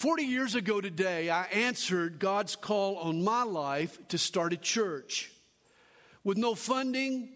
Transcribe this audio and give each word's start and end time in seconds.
40 0.00 0.22
years 0.22 0.54
ago 0.54 0.80
today, 0.80 1.28
I 1.28 1.42
answered 1.52 2.18
God's 2.18 2.56
call 2.56 2.96
on 2.96 3.22
my 3.22 3.42
life 3.42 3.98
to 4.08 4.16
start 4.16 4.54
a 4.54 4.56
church. 4.56 5.30
With 6.24 6.38
no 6.38 6.54
funding, 6.54 7.28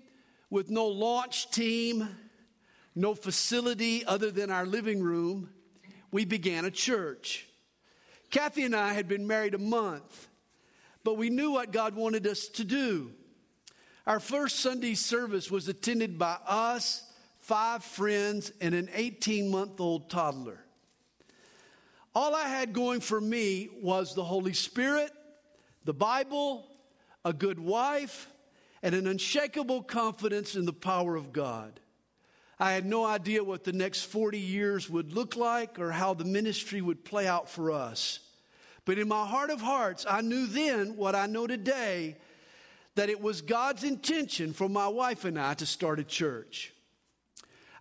with 0.48 0.70
no 0.70 0.86
launch 0.86 1.50
team, 1.50 2.08
no 2.94 3.14
facility 3.14 4.02
other 4.06 4.30
than 4.30 4.50
our 4.50 4.64
living 4.64 5.02
room, 5.02 5.50
we 6.10 6.24
began 6.24 6.64
a 6.64 6.70
church. 6.70 7.46
Kathy 8.30 8.62
and 8.62 8.74
I 8.74 8.94
had 8.94 9.08
been 9.08 9.26
married 9.26 9.52
a 9.52 9.58
month, 9.58 10.28
but 11.04 11.18
we 11.18 11.28
knew 11.28 11.50
what 11.50 11.70
God 11.70 11.94
wanted 11.94 12.26
us 12.26 12.48
to 12.48 12.64
do. 12.64 13.10
Our 14.06 14.20
first 14.20 14.60
Sunday 14.60 14.94
service 14.94 15.50
was 15.50 15.68
attended 15.68 16.18
by 16.18 16.38
us, 16.46 17.06
five 17.40 17.84
friends, 17.84 18.52
and 18.62 18.74
an 18.74 18.88
18 18.94 19.50
month 19.50 19.78
old 19.82 20.08
toddler. 20.08 20.63
All 22.14 22.34
I 22.34 22.48
had 22.48 22.72
going 22.72 23.00
for 23.00 23.20
me 23.20 23.68
was 23.82 24.14
the 24.14 24.24
Holy 24.24 24.52
Spirit, 24.52 25.10
the 25.84 25.94
Bible, 25.94 26.64
a 27.24 27.32
good 27.32 27.58
wife, 27.58 28.28
and 28.82 28.94
an 28.94 29.06
unshakable 29.06 29.82
confidence 29.82 30.54
in 30.54 30.64
the 30.64 30.72
power 30.72 31.16
of 31.16 31.32
God. 31.32 31.80
I 32.60 32.72
had 32.72 32.86
no 32.86 33.04
idea 33.04 33.42
what 33.42 33.64
the 33.64 33.72
next 33.72 34.04
40 34.04 34.38
years 34.38 34.88
would 34.88 35.12
look 35.12 35.34
like 35.36 35.80
or 35.80 35.90
how 35.90 36.14
the 36.14 36.24
ministry 36.24 36.80
would 36.80 37.04
play 37.04 37.26
out 37.26 37.48
for 37.48 37.72
us. 37.72 38.20
But 38.84 38.98
in 38.98 39.08
my 39.08 39.26
heart 39.26 39.50
of 39.50 39.60
hearts, 39.60 40.06
I 40.08 40.20
knew 40.20 40.46
then 40.46 40.96
what 40.96 41.14
I 41.16 41.26
know 41.26 41.46
today 41.46 42.16
that 42.94 43.08
it 43.08 43.20
was 43.20 43.40
God's 43.40 43.82
intention 43.82 44.52
for 44.52 44.68
my 44.68 44.86
wife 44.86 45.24
and 45.24 45.40
I 45.40 45.54
to 45.54 45.66
start 45.66 45.98
a 45.98 46.04
church. 46.04 46.73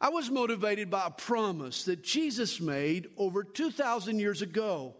I 0.03 0.09
was 0.09 0.29
motivated 0.29 0.89
by 0.89 1.05
a 1.07 1.11
promise 1.11 1.85
that 1.85 2.03
Jesus 2.03 2.59
made 2.59 3.07
over 3.15 3.41
2,000 3.41 4.19
years 4.19 4.41
ago. 4.41 4.95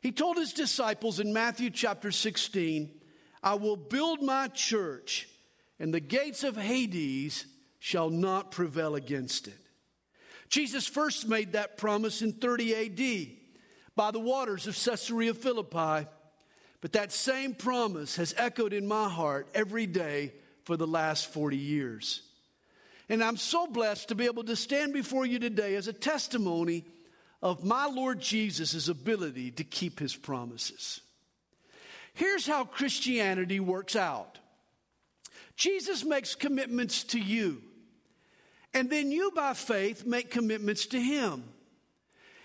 He 0.00 0.10
told 0.10 0.38
his 0.38 0.54
disciples 0.54 1.20
in 1.20 1.34
Matthew 1.34 1.68
chapter 1.68 2.10
16, 2.10 2.90
I 3.42 3.54
will 3.56 3.76
build 3.76 4.22
my 4.22 4.48
church, 4.48 5.28
and 5.78 5.92
the 5.92 6.00
gates 6.00 6.44
of 6.44 6.56
Hades 6.56 7.44
shall 7.78 8.08
not 8.08 8.50
prevail 8.50 8.94
against 8.94 9.48
it. 9.48 9.58
Jesus 10.48 10.86
first 10.86 11.28
made 11.28 11.52
that 11.52 11.76
promise 11.76 12.22
in 12.22 12.32
30 12.32 12.74
AD 12.74 13.36
by 13.94 14.12
the 14.12 14.18
waters 14.18 14.66
of 14.66 14.82
Caesarea 14.82 15.34
Philippi, 15.34 16.08
but 16.80 16.92
that 16.94 17.12
same 17.12 17.54
promise 17.54 18.16
has 18.16 18.34
echoed 18.38 18.72
in 18.72 18.88
my 18.88 19.10
heart 19.10 19.46
every 19.54 19.86
day 19.86 20.32
for 20.64 20.78
the 20.78 20.86
last 20.86 21.30
40 21.34 21.58
years. 21.58 22.22
And 23.08 23.22
I'm 23.22 23.36
so 23.36 23.66
blessed 23.66 24.08
to 24.08 24.14
be 24.14 24.26
able 24.26 24.44
to 24.44 24.56
stand 24.56 24.92
before 24.92 25.26
you 25.26 25.38
today 25.38 25.74
as 25.74 25.88
a 25.88 25.92
testimony 25.92 26.84
of 27.42 27.64
my 27.64 27.86
Lord 27.86 28.20
Jesus' 28.20 28.88
ability 28.88 29.50
to 29.52 29.64
keep 29.64 29.98
his 29.98 30.14
promises. 30.14 31.00
Here's 32.14 32.46
how 32.46 32.64
Christianity 32.64 33.60
works 33.60 33.96
out 33.96 34.38
Jesus 35.56 36.04
makes 36.04 36.34
commitments 36.34 37.04
to 37.04 37.18
you, 37.18 37.62
and 38.72 38.88
then 38.88 39.10
you, 39.10 39.32
by 39.34 39.54
faith, 39.54 40.06
make 40.06 40.30
commitments 40.30 40.86
to 40.86 41.00
him. 41.00 41.44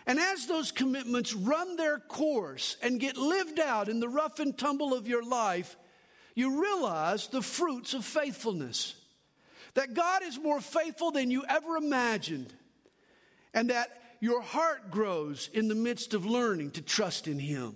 And 0.05 0.19
as 0.19 0.47
those 0.47 0.71
commitments 0.71 1.33
run 1.33 1.75
their 1.75 1.99
course 1.99 2.77
and 2.81 2.99
get 2.99 3.17
lived 3.17 3.59
out 3.59 3.89
in 3.89 3.99
the 3.99 4.07
rough 4.07 4.39
and 4.39 4.57
tumble 4.57 4.93
of 4.93 5.07
your 5.07 5.23
life, 5.23 5.75
you 6.33 6.61
realize 6.61 7.27
the 7.27 7.41
fruits 7.41 7.93
of 7.93 8.05
faithfulness 8.05 8.95
that 9.77 9.93
God 9.93 10.23
is 10.23 10.39
more 10.39 10.59
faithful 10.59 11.11
than 11.11 11.29
you 11.29 11.45
ever 11.47 11.77
imagined, 11.77 12.51
and 13.53 13.69
that 13.69 13.89
your 14.19 14.41
heart 14.41 14.89
grows 14.89 15.51
in 15.53 15.67
the 15.67 15.75
midst 15.75 16.15
of 16.15 16.25
learning 16.25 16.71
to 16.71 16.81
trust 16.81 17.27
in 17.27 17.37
Him. 17.37 17.75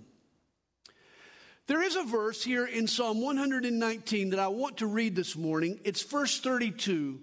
There 1.67 1.83
is 1.83 1.95
a 1.95 2.01
verse 2.01 2.43
here 2.43 2.65
in 2.65 2.87
Psalm 2.87 3.21
119 3.21 4.31
that 4.31 4.39
I 4.39 4.47
want 4.47 4.77
to 4.77 4.87
read 4.87 5.15
this 5.15 5.35
morning. 5.35 5.79
It's 5.83 6.01
verse 6.01 6.39
32. 6.39 7.19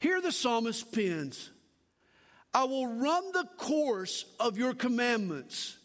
Here 0.00 0.20
the 0.20 0.32
psalmist 0.32 0.92
pens 0.92 1.50
I 2.52 2.64
will 2.64 2.88
run 2.88 3.30
the 3.30 3.48
course 3.56 4.24
of 4.40 4.58
your 4.58 4.74
commandments, 4.74 5.78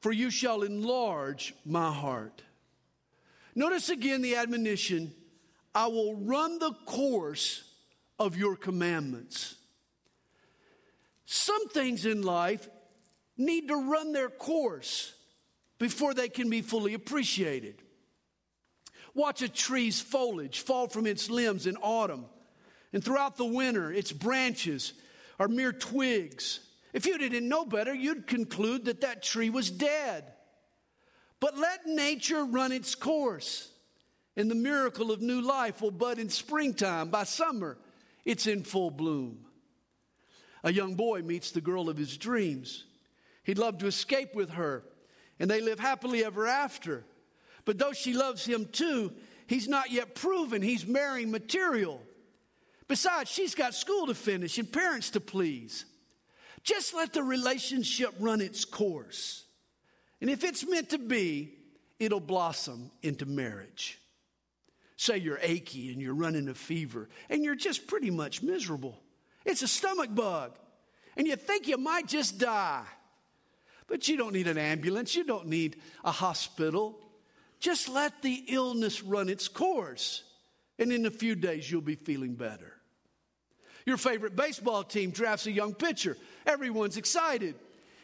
for 0.00 0.12
you 0.12 0.30
shall 0.30 0.62
enlarge 0.62 1.54
my 1.66 1.92
heart. 1.92 2.40
Notice 3.56 3.88
again 3.88 4.22
the 4.22 4.36
admonition 4.36 5.12
I 5.78 5.86
will 5.86 6.16
run 6.16 6.58
the 6.58 6.72
course 6.86 7.62
of 8.18 8.36
your 8.36 8.56
commandments. 8.56 9.54
Some 11.24 11.68
things 11.68 12.04
in 12.04 12.22
life 12.22 12.68
need 13.36 13.68
to 13.68 13.76
run 13.76 14.12
their 14.12 14.28
course 14.28 15.14
before 15.78 16.14
they 16.14 16.28
can 16.30 16.50
be 16.50 16.62
fully 16.62 16.94
appreciated. 16.94 17.80
Watch 19.14 19.40
a 19.40 19.48
tree's 19.48 20.00
foliage 20.00 20.62
fall 20.62 20.88
from 20.88 21.06
its 21.06 21.30
limbs 21.30 21.64
in 21.64 21.76
autumn, 21.76 22.24
and 22.92 23.04
throughout 23.04 23.36
the 23.36 23.44
winter, 23.44 23.92
its 23.92 24.10
branches 24.10 24.94
are 25.38 25.46
mere 25.46 25.72
twigs. 25.72 26.58
If 26.92 27.06
you 27.06 27.18
didn't 27.18 27.48
know 27.48 27.64
better, 27.64 27.94
you'd 27.94 28.26
conclude 28.26 28.86
that 28.86 29.02
that 29.02 29.22
tree 29.22 29.48
was 29.48 29.70
dead. 29.70 30.32
But 31.38 31.56
let 31.56 31.86
nature 31.86 32.44
run 32.44 32.72
its 32.72 32.96
course 32.96 33.70
and 34.38 34.48
the 34.48 34.54
miracle 34.54 35.10
of 35.10 35.20
new 35.20 35.42
life 35.42 35.82
will 35.82 35.90
bud 35.90 36.20
in 36.20 36.28
springtime. 36.28 37.10
By 37.10 37.24
summer, 37.24 37.76
it's 38.24 38.46
in 38.46 38.62
full 38.62 38.92
bloom. 38.92 39.40
A 40.62 40.72
young 40.72 40.94
boy 40.94 41.22
meets 41.22 41.50
the 41.50 41.60
girl 41.60 41.88
of 41.88 41.96
his 41.96 42.16
dreams. 42.16 42.84
He'd 43.42 43.58
love 43.58 43.78
to 43.78 43.88
escape 43.88 44.36
with 44.36 44.50
her, 44.50 44.84
and 45.40 45.50
they 45.50 45.60
live 45.60 45.80
happily 45.80 46.24
ever 46.24 46.46
after. 46.46 47.04
But 47.64 47.78
though 47.78 47.92
she 47.92 48.14
loves 48.14 48.46
him 48.46 48.66
too, 48.66 49.12
he's 49.48 49.66
not 49.66 49.90
yet 49.90 50.14
proven 50.14 50.62
he's 50.62 50.86
marrying 50.86 51.32
material. 51.32 52.00
Besides, 52.86 53.28
she's 53.28 53.56
got 53.56 53.74
school 53.74 54.06
to 54.06 54.14
finish 54.14 54.56
and 54.56 54.72
parents 54.72 55.10
to 55.10 55.20
please. 55.20 55.84
Just 56.62 56.94
let 56.94 57.12
the 57.12 57.24
relationship 57.24 58.14
run 58.20 58.40
its 58.40 58.64
course. 58.64 59.44
And 60.20 60.30
if 60.30 60.44
it's 60.44 60.64
meant 60.64 60.90
to 60.90 60.98
be, 60.98 61.54
it'll 61.98 62.20
blossom 62.20 62.92
into 63.02 63.26
marriage. 63.26 63.98
Say 64.98 65.18
you're 65.18 65.38
achy 65.40 65.92
and 65.92 66.02
you're 66.02 66.12
running 66.12 66.48
a 66.48 66.54
fever 66.54 67.08
and 67.30 67.44
you're 67.44 67.54
just 67.54 67.86
pretty 67.86 68.10
much 68.10 68.42
miserable. 68.42 69.00
It's 69.44 69.62
a 69.62 69.68
stomach 69.68 70.12
bug 70.12 70.58
and 71.16 71.24
you 71.24 71.36
think 71.36 71.68
you 71.68 71.78
might 71.78 72.08
just 72.08 72.38
die. 72.38 72.84
But 73.86 74.08
you 74.08 74.16
don't 74.16 74.32
need 74.32 74.48
an 74.48 74.58
ambulance, 74.58 75.14
you 75.14 75.22
don't 75.22 75.46
need 75.46 75.76
a 76.04 76.10
hospital. 76.10 76.98
Just 77.60 77.88
let 77.88 78.22
the 78.22 78.44
illness 78.48 79.02
run 79.02 79.28
its 79.28 79.48
course, 79.48 80.24
and 80.78 80.92
in 80.92 81.06
a 81.06 81.10
few 81.10 81.34
days 81.34 81.70
you'll 81.70 81.80
be 81.80 81.94
feeling 81.94 82.34
better. 82.34 82.74
Your 83.86 83.96
favorite 83.96 84.36
baseball 84.36 84.82
team 84.82 85.10
drafts 85.10 85.46
a 85.46 85.52
young 85.52 85.74
pitcher. 85.74 86.16
Everyone's 86.44 86.96
excited. 86.96 87.54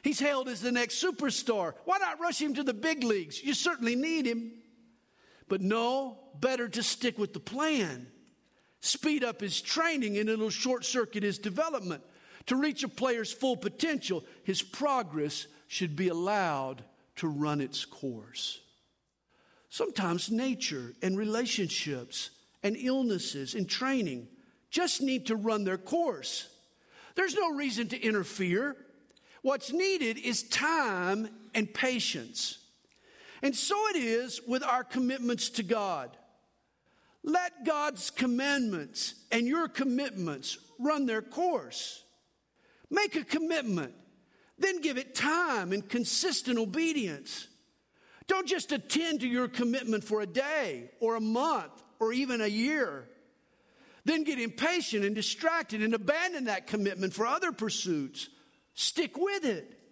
He's 0.02 0.20
hailed 0.20 0.48
as 0.48 0.60
the 0.60 0.72
next 0.72 1.02
superstar. 1.02 1.74
Why 1.84 1.98
not 1.98 2.20
rush 2.20 2.40
him 2.40 2.54
to 2.54 2.62
the 2.62 2.72
big 2.72 3.02
leagues? 3.02 3.42
You 3.42 3.52
certainly 3.52 3.96
need 3.96 4.26
him. 4.26 4.52
But 5.48 5.60
no, 5.60 6.18
better 6.40 6.68
to 6.68 6.82
stick 6.82 7.18
with 7.18 7.32
the 7.32 7.40
plan. 7.40 8.06
Speed 8.80 9.24
up 9.24 9.40
his 9.40 9.60
training 9.60 10.18
and 10.18 10.28
it'll 10.28 10.50
short 10.50 10.84
circuit 10.84 11.22
his 11.22 11.38
development. 11.38 12.02
To 12.46 12.56
reach 12.56 12.82
a 12.82 12.88
player's 12.88 13.32
full 13.32 13.56
potential, 13.56 14.24
his 14.42 14.62
progress 14.62 15.46
should 15.66 15.96
be 15.96 16.08
allowed 16.08 16.84
to 17.16 17.28
run 17.28 17.60
its 17.60 17.84
course. 17.84 18.60
Sometimes 19.70 20.30
nature 20.30 20.94
and 21.02 21.16
relationships 21.16 22.30
and 22.62 22.76
illnesses 22.76 23.54
and 23.54 23.68
training 23.68 24.28
just 24.70 25.00
need 25.00 25.26
to 25.26 25.36
run 25.36 25.64
their 25.64 25.78
course. 25.78 26.48
There's 27.14 27.34
no 27.34 27.52
reason 27.52 27.88
to 27.88 28.00
interfere. 28.00 28.76
What's 29.42 29.72
needed 29.72 30.18
is 30.18 30.42
time 30.44 31.28
and 31.54 31.72
patience. 31.72 32.58
And 33.44 33.54
so 33.54 33.76
it 33.90 33.96
is 33.96 34.40
with 34.48 34.64
our 34.64 34.82
commitments 34.82 35.50
to 35.50 35.62
God. 35.62 36.16
Let 37.22 37.66
God's 37.66 38.10
commandments 38.10 39.14
and 39.30 39.46
your 39.46 39.68
commitments 39.68 40.56
run 40.78 41.04
their 41.04 41.20
course. 41.20 42.02
Make 42.90 43.16
a 43.16 43.22
commitment, 43.22 43.92
then 44.58 44.80
give 44.80 44.96
it 44.96 45.14
time 45.14 45.72
and 45.72 45.86
consistent 45.86 46.58
obedience. 46.58 47.48
Don't 48.28 48.48
just 48.48 48.72
attend 48.72 49.20
to 49.20 49.28
your 49.28 49.48
commitment 49.48 50.04
for 50.04 50.22
a 50.22 50.26
day 50.26 50.90
or 50.98 51.16
a 51.16 51.20
month 51.20 51.82
or 52.00 52.14
even 52.14 52.40
a 52.40 52.46
year. 52.46 53.06
Then 54.06 54.24
get 54.24 54.40
impatient 54.40 55.04
and 55.04 55.14
distracted 55.14 55.82
and 55.82 55.92
abandon 55.92 56.44
that 56.44 56.66
commitment 56.66 57.12
for 57.12 57.26
other 57.26 57.52
pursuits. 57.52 58.30
Stick 58.72 59.18
with 59.18 59.44
it. 59.44 59.83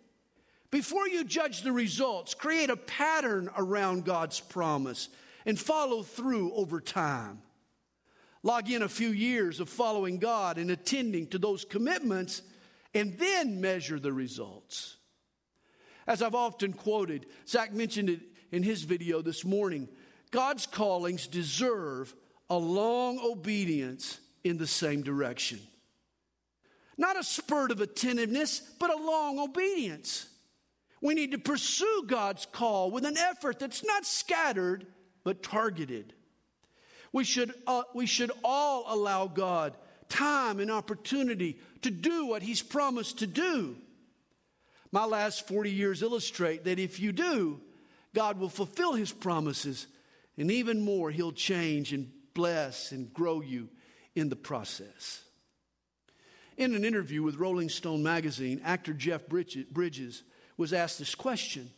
Before 0.72 1.06
you 1.06 1.22
judge 1.22 1.60
the 1.60 1.70
results, 1.70 2.32
create 2.32 2.70
a 2.70 2.76
pattern 2.76 3.50
around 3.58 4.06
God's 4.06 4.40
promise 4.40 5.10
and 5.44 5.60
follow 5.60 6.02
through 6.02 6.50
over 6.54 6.80
time. 6.80 7.42
Log 8.42 8.70
in 8.70 8.80
a 8.82 8.88
few 8.88 9.10
years 9.10 9.60
of 9.60 9.68
following 9.68 10.16
God 10.16 10.56
and 10.56 10.70
attending 10.70 11.26
to 11.28 11.38
those 11.38 11.66
commitments, 11.66 12.40
and 12.94 13.18
then 13.18 13.60
measure 13.60 14.00
the 14.00 14.14
results. 14.14 14.96
As 16.06 16.22
I've 16.22 16.34
often 16.34 16.72
quoted, 16.72 17.26
Zach 17.46 17.72
mentioned 17.74 18.08
it 18.08 18.20
in 18.50 18.62
his 18.62 18.82
video 18.82 19.20
this 19.20 19.44
morning 19.44 19.88
God's 20.30 20.66
callings 20.66 21.26
deserve 21.26 22.14
a 22.48 22.56
long 22.56 23.20
obedience 23.22 24.18
in 24.42 24.56
the 24.56 24.66
same 24.66 25.02
direction. 25.02 25.60
Not 26.96 27.18
a 27.18 27.22
spurt 27.22 27.70
of 27.70 27.82
attentiveness, 27.82 28.60
but 28.78 28.90
a 28.90 28.96
long 28.96 29.38
obedience. 29.38 30.28
We 31.02 31.14
need 31.14 31.32
to 31.32 31.38
pursue 31.38 32.04
God's 32.06 32.46
call 32.46 32.92
with 32.92 33.04
an 33.04 33.18
effort 33.18 33.58
that's 33.58 33.84
not 33.84 34.06
scattered, 34.06 34.86
but 35.24 35.42
targeted. 35.42 36.14
We 37.12 37.24
should, 37.24 37.52
uh, 37.66 37.82
we 37.92 38.06
should 38.06 38.30
all 38.42 38.84
allow 38.86 39.26
God 39.26 39.76
time 40.08 40.60
and 40.60 40.70
opportunity 40.70 41.58
to 41.82 41.90
do 41.90 42.26
what 42.26 42.42
He's 42.42 42.62
promised 42.62 43.18
to 43.18 43.26
do. 43.26 43.76
My 44.92 45.04
last 45.04 45.48
40 45.48 45.70
years 45.70 46.02
illustrate 46.02 46.64
that 46.64 46.78
if 46.78 47.00
you 47.00 47.12
do, 47.12 47.60
God 48.14 48.38
will 48.38 48.48
fulfill 48.48 48.92
His 48.92 49.10
promises, 49.10 49.88
and 50.38 50.50
even 50.50 50.84
more, 50.84 51.10
He'll 51.10 51.32
change 51.32 51.92
and 51.92 52.12
bless 52.32 52.92
and 52.92 53.12
grow 53.12 53.40
you 53.40 53.68
in 54.14 54.28
the 54.28 54.36
process. 54.36 55.24
In 56.56 56.74
an 56.74 56.84
interview 56.84 57.22
with 57.22 57.36
Rolling 57.36 57.70
Stone 57.70 58.02
magazine, 58.02 58.60
actor 58.64 58.92
Jeff 58.92 59.26
Bridges 59.26 60.22
was 60.56 60.72
asked 60.72 60.98
this 60.98 61.14
question. 61.14 61.70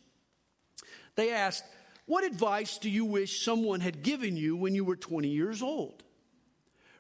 They 1.17 1.33
asked, 1.33 1.65
What 2.07 2.25
advice 2.25 2.79
do 2.79 2.91
you 2.91 3.05
wish 3.05 3.45
someone 3.45 3.81
had 3.81 4.03
given 4.03 4.37
you 4.37 4.57
when 4.57 4.75
you 4.75 4.85
were 4.85 4.97
20 4.97 5.29
years 5.29 5.63
old? 5.63 6.03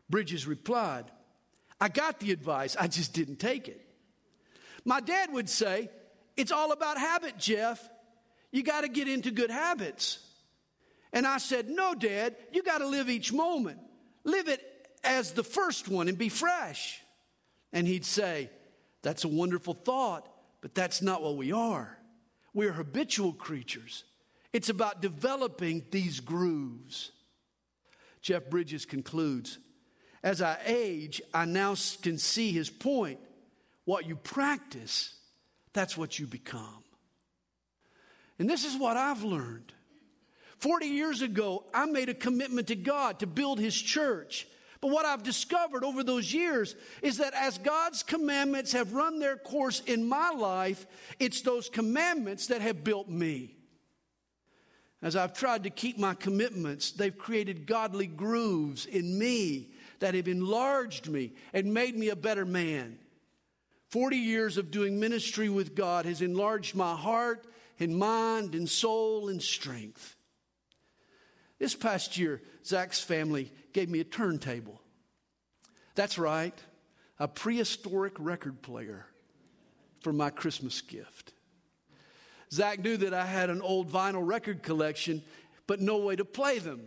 Bridges 0.08 0.46
replied, 0.46 1.04
I 1.80 1.88
got 1.88 2.20
the 2.20 2.32
advice, 2.32 2.76
I 2.78 2.86
just 2.86 3.12
didn't 3.12 3.36
take 3.36 3.68
it. 3.68 3.80
My 4.84 5.00
dad 5.00 5.32
would 5.32 5.48
say, 5.48 5.90
It's 6.36 6.52
all 6.52 6.72
about 6.72 6.98
habit, 6.98 7.38
Jeff. 7.38 7.88
You 8.52 8.62
got 8.62 8.82
to 8.82 8.88
get 8.88 9.08
into 9.08 9.30
good 9.30 9.50
habits. 9.50 10.20
And 11.12 11.26
I 11.26 11.38
said, 11.38 11.68
No, 11.68 11.94
Dad, 11.94 12.36
you 12.52 12.62
got 12.62 12.78
to 12.78 12.86
live 12.86 13.08
each 13.08 13.32
moment. 13.32 13.78
Live 14.24 14.48
it 14.48 14.60
as 15.02 15.32
the 15.32 15.44
first 15.44 15.88
one 15.88 16.08
and 16.08 16.18
be 16.18 16.28
fresh. 16.28 17.00
And 17.72 17.86
he'd 17.86 18.04
say, 18.04 18.50
That's 19.02 19.24
a 19.24 19.28
wonderful 19.28 19.74
thought, 19.74 20.28
but 20.64 20.74
that's 20.74 21.02
not 21.02 21.22
what 21.22 21.36
we 21.36 21.52
are. 21.52 21.94
We're 22.54 22.72
habitual 22.72 23.34
creatures. 23.34 24.04
It's 24.50 24.70
about 24.70 25.02
developing 25.02 25.84
these 25.90 26.20
grooves. 26.20 27.10
Jeff 28.22 28.48
Bridges 28.48 28.86
concludes 28.86 29.58
As 30.22 30.40
I 30.40 30.56
age, 30.64 31.20
I 31.34 31.44
now 31.44 31.74
can 32.00 32.16
see 32.16 32.50
his 32.50 32.70
point. 32.70 33.20
What 33.84 34.06
you 34.06 34.16
practice, 34.16 35.14
that's 35.74 35.98
what 35.98 36.18
you 36.18 36.26
become. 36.26 36.82
And 38.38 38.48
this 38.48 38.64
is 38.64 38.74
what 38.74 38.96
I've 38.96 39.22
learned. 39.22 39.70
40 40.60 40.86
years 40.86 41.20
ago, 41.20 41.66
I 41.74 41.84
made 41.84 42.08
a 42.08 42.14
commitment 42.14 42.68
to 42.68 42.74
God 42.74 43.18
to 43.18 43.26
build 43.26 43.60
his 43.60 43.76
church. 43.76 44.46
But 44.84 44.90
what 44.90 45.06
I've 45.06 45.22
discovered 45.22 45.82
over 45.82 46.04
those 46.04 46.30
years 46.34 46.76
is 47.00 47.16
that 47.16 47.32
as 47.32 47.56
God's 47.56 48.02
commandments 48.02 48.72
have 48.72 48.92
run 48.92 49.18
their 49.18 49.38
course 49.38 49.80
in 49.80 50.06
my 50.06 50.28
life, 50.28 50.86
it's 51.18 51.40
those 51.40 51.70
commandments 51.70 52.48
that 52.48 52.60
have 52.60 52.84
built 52.84 53.08
me. 53.08 53.56
As 55.00 55.16
I've 55.16 55.32
tried 55.32 55.62
to 55.62 55.70
keep 55.70 55.96
my 55.96 56.12
commitments, 56.12 56.90
they've 56.90 57.16
created 57.16 57.66
godly 57.66 58.06
grooves 58.06 58.84
in 58.84 59.18
me 59.18 59.70
that 60.00 60.12
have 60.12 60.28
enlarged 60.28 61.08
me 61.08 61.32
and 61.54 61.72
made 61.72 61.96
me 61.96 62.10
a 62.10 62.16
better 62.16 62.44
man. 62.44 62.98
40 63.88 64.18
years 64.18 64.58
of 64.58 64.70
doing 64.70 65.00
ministry 65.00 65.48
with 65.48 65.74
God 65.74 66.04
has 66.04 66.20
enlarged 66.20 66.74
my 66.74 66.94
heart 66.94 67.46
and 67.80 67.96
mind 67.96 68.54
and 68.54 68.68
soul 68.68 69.30
and 69.30 69.40
strength. 69.40 70.14
This 71.58 71.74
past 71.74 72.18
year, 72.18 72.42
Zach's 72.66 73.00
family 73.00 73.50
gave 73.74 73.90
me 73.90 74.00
a 74.00 74.04
turntable. 74.04 74.80
That's 75.94 76.18
right, 76.18 76.58
a 77.18 77.28
prehistoric 77.28 78.14
record 78.18 78.62
player 78.62 79.04
for 80.00 80.12
my 80.12 80.30
Christmas 80.30 80.80
gift. 80.80 81.34
Zach 82.50 82.78
knew 82.78 82.96
that 82.96 83.12
I 83.12 83.26
had 83.26 83.50
an 83.50 83.60
old 83.60 83.90
vinyl 83.90 84.26
record 84.26 84.62
collection, 84.62 85.22
but 85.66 85.80
no 85.80 85.98
way 85.98 86.16
to 86.16 86.24
play 86.24 86.58
them. 86.58 86.86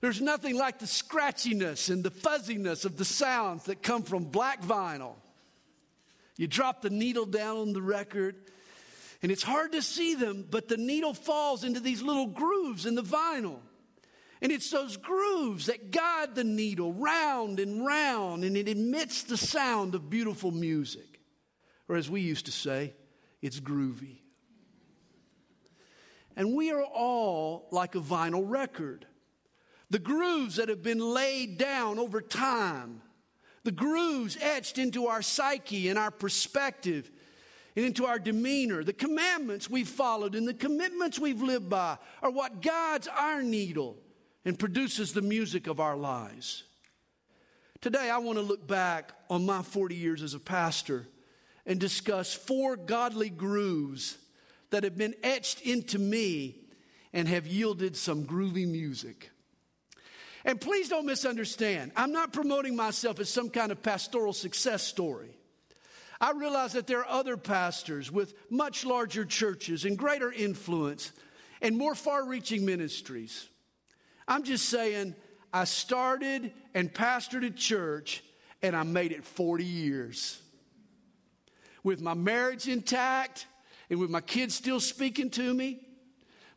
There's 0.00 0.20
nothing 0.20 0.56
like 0.56 0.78
the 0.78 0.86
scratchiness 0.86 1.90
and 1.90 2.04
the 2.04 2.10
fuzziness 2.10 2.84
of 2.84 2.96
the 2.96 3.04
sounds 3.04 3.64
that 3.64 3.82
come 3.82 4.04
from 4.04 4.24
black 4.24 4.62
vinyl. 4.62 5.14
You 6.36 6.46
drop 6.46 6.82
the 6.82 6.90
needle 6.90 7.26
down 7.26 7.56
on 7.56 7.72
the 7.72 7.82
record, 7.82 8.36
and 9.22 9.32
it's 9.32 9.42
hard 9.42 9.72
to 9.72 9.82
see 9.82 10.14
them, 10.14 10.46
but 10.48 10.68
the 10.68 10.76
needle 10.76 11.14
falls 11.14 11.64
into 11.64 11.80
these 11.80 12.00
little 12.00 12.28
grooves 12.28 12.86
in 12.86 12.94
the 12.94 13.02
vinyl. 13.02 13.58
And 14.40 14.52
it's 14.52 14.70
those 14.70 14.96
grooves 14.96 15.66
that 15.66 15.90
guide 15.90 16.34
the 16.34 16.44
needle 16.44 16.92
round 16.92 17.58
and 17.58 17.84
round, 17.84 18.44
and 18.44 18.56
it 18.56 18.68
emits 18.68 19.24
the 19.24 19.36
sound 19.36 19.94
of 19.94 20.08
beautiful 20.08 20.50
music. 20.50 21.20
Or 21.88 21.96
as 21.96 22.08
we 22.08 22.20
used 22.20 22.46
to 22.46 22.52
say, 22.52 22.94
it's 23.42 23.58
groovy. 23.58 24.18
And 26.36 26.54
we 26.54 26.70
are 26.70 26.84
all 26.84 27.66
like 27.72 27.96
a 27.96 28.00
vinyl 28.00 28.44
record. 28.48 29.06
The 29.90 29.98
grooves 29.98 30.56
that 30.56 30.68
have 30.68 30.82
been 30.82 31.00
laid 31.00 31.58
down 31.58 31.98
over 31.98 32.20
time, 32.20 33.02
the 33.64 33.72
grooves 33.72 34.38
etched 34.40 34.78
into 34.78 35.06
our 35.06 35.22
psyche 35.22 35.88
and 35.88 35.98
our 35.98 36.12
perspective 36.12 37.10
and 37.74 37.84
into 37.84 38.06
our 38.06 38.20
demeanor. 38.20 38.84
The 38.84 38.92
commandments 38.92 39.68
we've 39.68 39.88
followed 39.88 40.36
and 40.36 40.46
the 40.46 40.54
commitments 40.54 41.18
we've 41.18 41.42
lived 41.42 41.68
by 41.68 41.98
are 42.22 42.30
what 42.30 42.60
guides 42.60 43.08
our 43.08 43.42
needle 43.42 43.96
and 44.44 44.58
produces 44.58 45.12
the 45.12 45.22
music 45.22 45.66
of 45.66 45.80
our 45.80 45.96
lives. 45.96 46.64
Today, 47.80 48.10
I 48.10 48.18
want 48.18 48.38
to 48.38 48.42
look 48.42 48.66
back 48.66 49.12
on 49.30 49.46
my 49.46 49.62
40 49.62 49.94
years 49.94 50.22
as 50.22 50.34
a 50.34 50.40
pastor 50.40 51.06
and 51.64 51.78
discuss 51.78 52.34
four 52.34 52.76
godly 52.76 53.30
grooves 53.30 54.18
that 54.70 54.84
have 54.84 54.96
been 54.96 55.14
etched 55.22 55.60
into 55.60 55.98
me 55.98 56.56
and 57.12 57.28
have 57.28 57.46
yielded 57.46 57.96
some 57.96 58.24
groovy 58.24 58.66
music. 58.66 59.30
And 60.44 60.60
please 60.60 60.88
don't 60.88 61.06
misunderstand, 61.06 61.92
I'm 61.94 62.12
not 62.12 62.32
promoting 62.32 62.74
myself 62.74 63.20
as 63.20 63.28
some 63.28 63.50
kind 63.50 63.70
of 63.70 63.82
pastoral 63.82 64.32
success 64.32 64.82
story. 64.82 65.36
I 66.20 66.32
realize 66.32 66.72
that 66.72 66.86
there 66.86 67.00
are 67.00 67.20
other 67.20 67.36
pastors 67.36 68.10
with 68.10 68.34
much 68.50 68.84
larger 68.84 69.24
churches 69.24 69.84
and 69.84 69.96
greater 69.96 70.32
influence 70.32 71.12
and 71.60 71.76
more 71.76 71.94
far 71.94 72.26
reaching 72.26 72.64
ministries. 72.64 73.46
I'm 74.28 74.44
just 74.44 74.68
saying, 74.68 75.16
I 75.52 75.64
started 75.64 76.52
and 76.74 76.92
pastored 76.92 77.44
a 77.44 77.50
church 77.50 78.22
and 78.62 78.76
I 78.76 78.84
made 78.84 79.10
it 79.10 79.24
40 79.24 79.64
years. 79.64 80.40
With 81.82 82.00
my 82.00 82.14
marriage 82.14 82.68
intact 82.68 83.46
and 83.90 83.98
with 83.98 84.10
my 84.10 84.20
kids 84.20 84.54
still 84.54 84.78
speaking 84.78 85.30
to 85.30 85.54
me, 85.54 85.80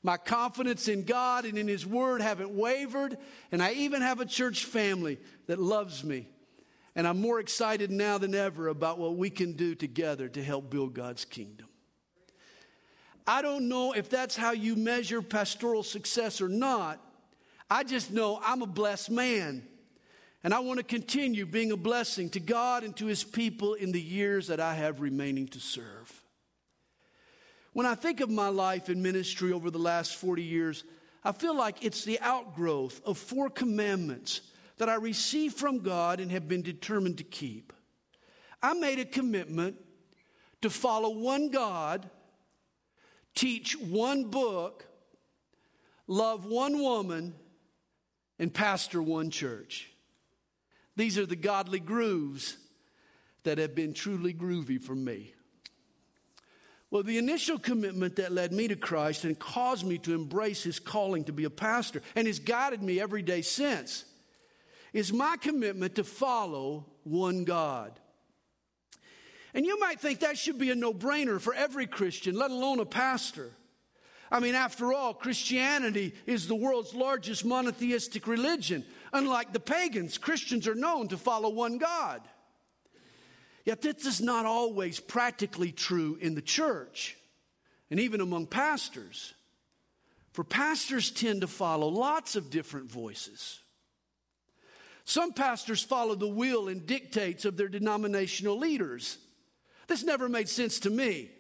my 0.04 0.18
confidence 0.18 0.88
in 0.88 1.04
God 1.04 1.46
and 1.46 1.58
in 1.58 1.68
His 1.68 1.86
Word 1.86 2.22
haven't 2.22 2.50
wavered, 2.50 3.18
and 3.52 3.62
I 3.62 3.74
even 3.74 4.02
have 4.02 4.20
a 4.20 4.26
church 4.26 4.66
family 4.66 5.20
that 5.48 5.60
loves 5.60 6.04
me 6.04 6.28
and 6.96 7.08
I'm 7.08 7.22
more 7.22 7.40
excited 7.40 7.90
now 7.90 8.18
than 8.18 8.36
ever 8.36 8.68
about 8.68 9.00
what 9.00 9.16
we 9.16 9.30
can 9.30 9.54
do 9.54 9.76
together 9.76 10.28
to 10.30 10.44
help 10.44 10.70
build 10.70 10.94
God's 10.94 11.24
kingdom. 11.26 11.68
I 13.26 13.42
don't 13.42 13.70
know 13.70 13.94
if 13.94 14.10
that's 14.10 14.36
how 14.36 14.52
you 14.52 14.76
measure 14.76 15.22
pastoral 15.22 15.84
success 15.84 16.42
or 16.42 16.50
not. 16.50 17.00
I 17.72 17.86
just 17.86 18.12
know 18.12 18.38
I'm 18.44 18.62
a 18.62 18.68
blessed 18.68 19.12
man. 19.12 19.64
And 20.44 20.54
I 20.54 20.60
want 20.60 20.80
to 20.80 20.84
continue 20.84 21.46
being 21.46 21.72
a 21.72 21.78
blessing 21.78 22.30
to 22.32 22.42
God 22.42 22.84
and 22.84 22.94
to 22.98 23.06
his 23.06 23.24
people 23.24 23.76
in 23.76 23.94
the 23.94 24.02
years 24.02 24.48
that 24.48 24.60
I 24.60 24.74
have 24.74 25.00
remaining 25.00 25.48
to 25.50 25.60
serve. 25.62 26.12
When 27.72 27.86
I 27.86 27.96
think 27.96 28.20
of 28.20 28.30
my 28.30 28.50
life 28.50 28.90
in 28.90 29.02
ministry 29.02 29.54
over 29.54 29.72
the 29.72 29.80
last 29.80 30.16
40 30.16 30.44
years, 30.44 30.84
I 31.24 31.32
feel 31.32 31.56
like 31.56 31.86
it's 31.86 32.04
the 32.04 32.20
outgrowth 32.20 33.00
of 33.06 33.18
four 33.18 33.50
commandments 33.50 34.42
that 34.78 34.90
I 34.90 34.96
received 34.96 35.56
from 35.56 35.80
God 35.80 36.20
and 36.20 36.30
have 36.30 36.50
been 36.50 36.64
determined 36.64 37.20
to 37.20 37.24
keep. 37.24 37.72
I 38.62 38.74
made 38.74 39.00
a 39.00 39.06
commitment 39.06 39.78
to 40.62 40.70
follow 40.70 41.12
one 41.12 41.52
God, 41.52 42.10
teach 43.34 43.78
one 43.80 44.26
book, 44.26 44.86
love 46.08 46.46
one 46.46 46.82
woman, 46.82 47.36
and 48.42 48.52
pastor 48.52 49.04
one 49.04 49.30
church. 49.30 49.88
These 50.96 51.20
are 51.20 51.28
the 51.28 51.36
godly 51.36 51.80
grooves 51.80 52.58
that 53.44 53.60
have 53.60 53.76
been 53.76 53.94
truly 53.94 54.34
groovy 54.34 54.82
for 54.82 54.96
me. 54.96 55.36
Well, 56.90 57.04
the 57.04 57.20
initial 57.20 57.60
commitment 57.60 58.16
that 58.16 58.32
led 58.32 58.52
me 58.52 58.68
to 58.68 58.76
Christ 58.76 59.26
and 59.26 59.38
caused 59.38 59.86
me 59.86 60.00
to 60.00 60.16
embrace 60.16 60.64
his 60.64 60.80
calling 60.80 61.24
to 61.26 61.32
be 61.32 61.44
a 61.44 61.52
pastor 61.52 62.02
and 62.16 62.26
has 62.26 62.40
guided 62.40 62.82
me 62.82 63.00
every 63.00 63.22
day 63.22 63.44
since 63.44 64.06
is 64.92 65.14
my 65.14 65.38
commitment 65.38 65.96
to 65.96 66.04
follow 66.04 66.88
one 67.04 67.44
God. 67.44 67.98
And 69.54 69.68
you 69.68 69.80
might 69.80 70.02
think 70.02 70.22
that 70.22 70.40
should 70.40 70.58
be 70.58 70.72
a 70.72 70.76
no 70.76 70.96
brainer 70.96 71.40
for 71.40 71.54
every 71.54 71.86
Christian, 71.86 72.36
let 72.36 72.50
alone 72.50 72.80
a 72.80 72.86
pastor. 72.86 73.52
I 74.32 74.40
mean, 74.40 74.56
after 74.56 74.94
all, 74.94 75.14
Christianity 75.14 76.14
is 76.26 76.48
the 76.48 76.56
world's 76.56 76.96
largest 76.96 77.44
monotheistic 77.44 78.28
religion. 78.28 78.86
Unlike 79.12 79.52
the 79.52 79.60
pagans, 79.60 80.18
Christians 80.18 80.68
are 80.68 80.76
known 80.76 81.10
to 81.10 81.18
follow 81.18 81.50
one 81.50 81.78
God. 81.78 82.22
Yet 83.66 83.82
this 83.82 84.06
is 84.06 84.22
not 84.22 84.46
always 84.46 85.00
practically 85.00 85.72
true 85.72 86.18
in 86.22 86.34
the 86.34 86.42
church 86.42 87.18
and 87.90 88.00
even 88.00 88.22
among 88.22 88.48
pastors. 88.48 89.34
For 90.32 90.46
pastors 90.46 91.12
tend 91.12 91.42
to 91.42 91.48
follow 91.48 91.90
lots 91.90 92.38
of 92.38 92.50
different 92.50 92.90
voices. 92.90 93.60
Some 95.04 95.34
pastors 95.34 95.84
follow 95.84 96.16
the 96.16 96.28
will 96.28 96.70
and 96.70 96.86
dictates 96.86 97.44
of 97.44 97.58
their 97.58 97.68
denominational 97.68 98.58
leaders. 98.58 99.18
This 99.88 100.04
never 100.04 100.30
made 100.30 100.48
sense 100.48 100.80
to 100.80 100.90
me. 100.90 101.32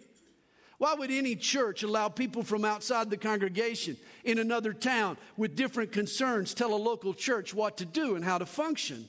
Why 0.82 0.96
would 0.96 1.12
any 1.12 1.36
church 1.36 1.84
allow 1.84 2.10
people 2.10 2.42
from 2.42 2.66
outside 2.66 3.12
the 3.12 3.16
congregation 3.16 3.98
in 4.24 4.40
another 4.40 4.74
town 4.74 5.18
with 5.38 5.56
different 5.56 5.92
concerns 5.92 6.56
tell 6.56 6.74
a 6.74 6.76
local 6.76 7.14
church 7.14 7.54
what 7.54 7.78
to 7.78 7.86
do 7.86 8.16
and 8.16 8.26
how 8.26 8.40
to 8.40 8.48
function? 8.48 9.08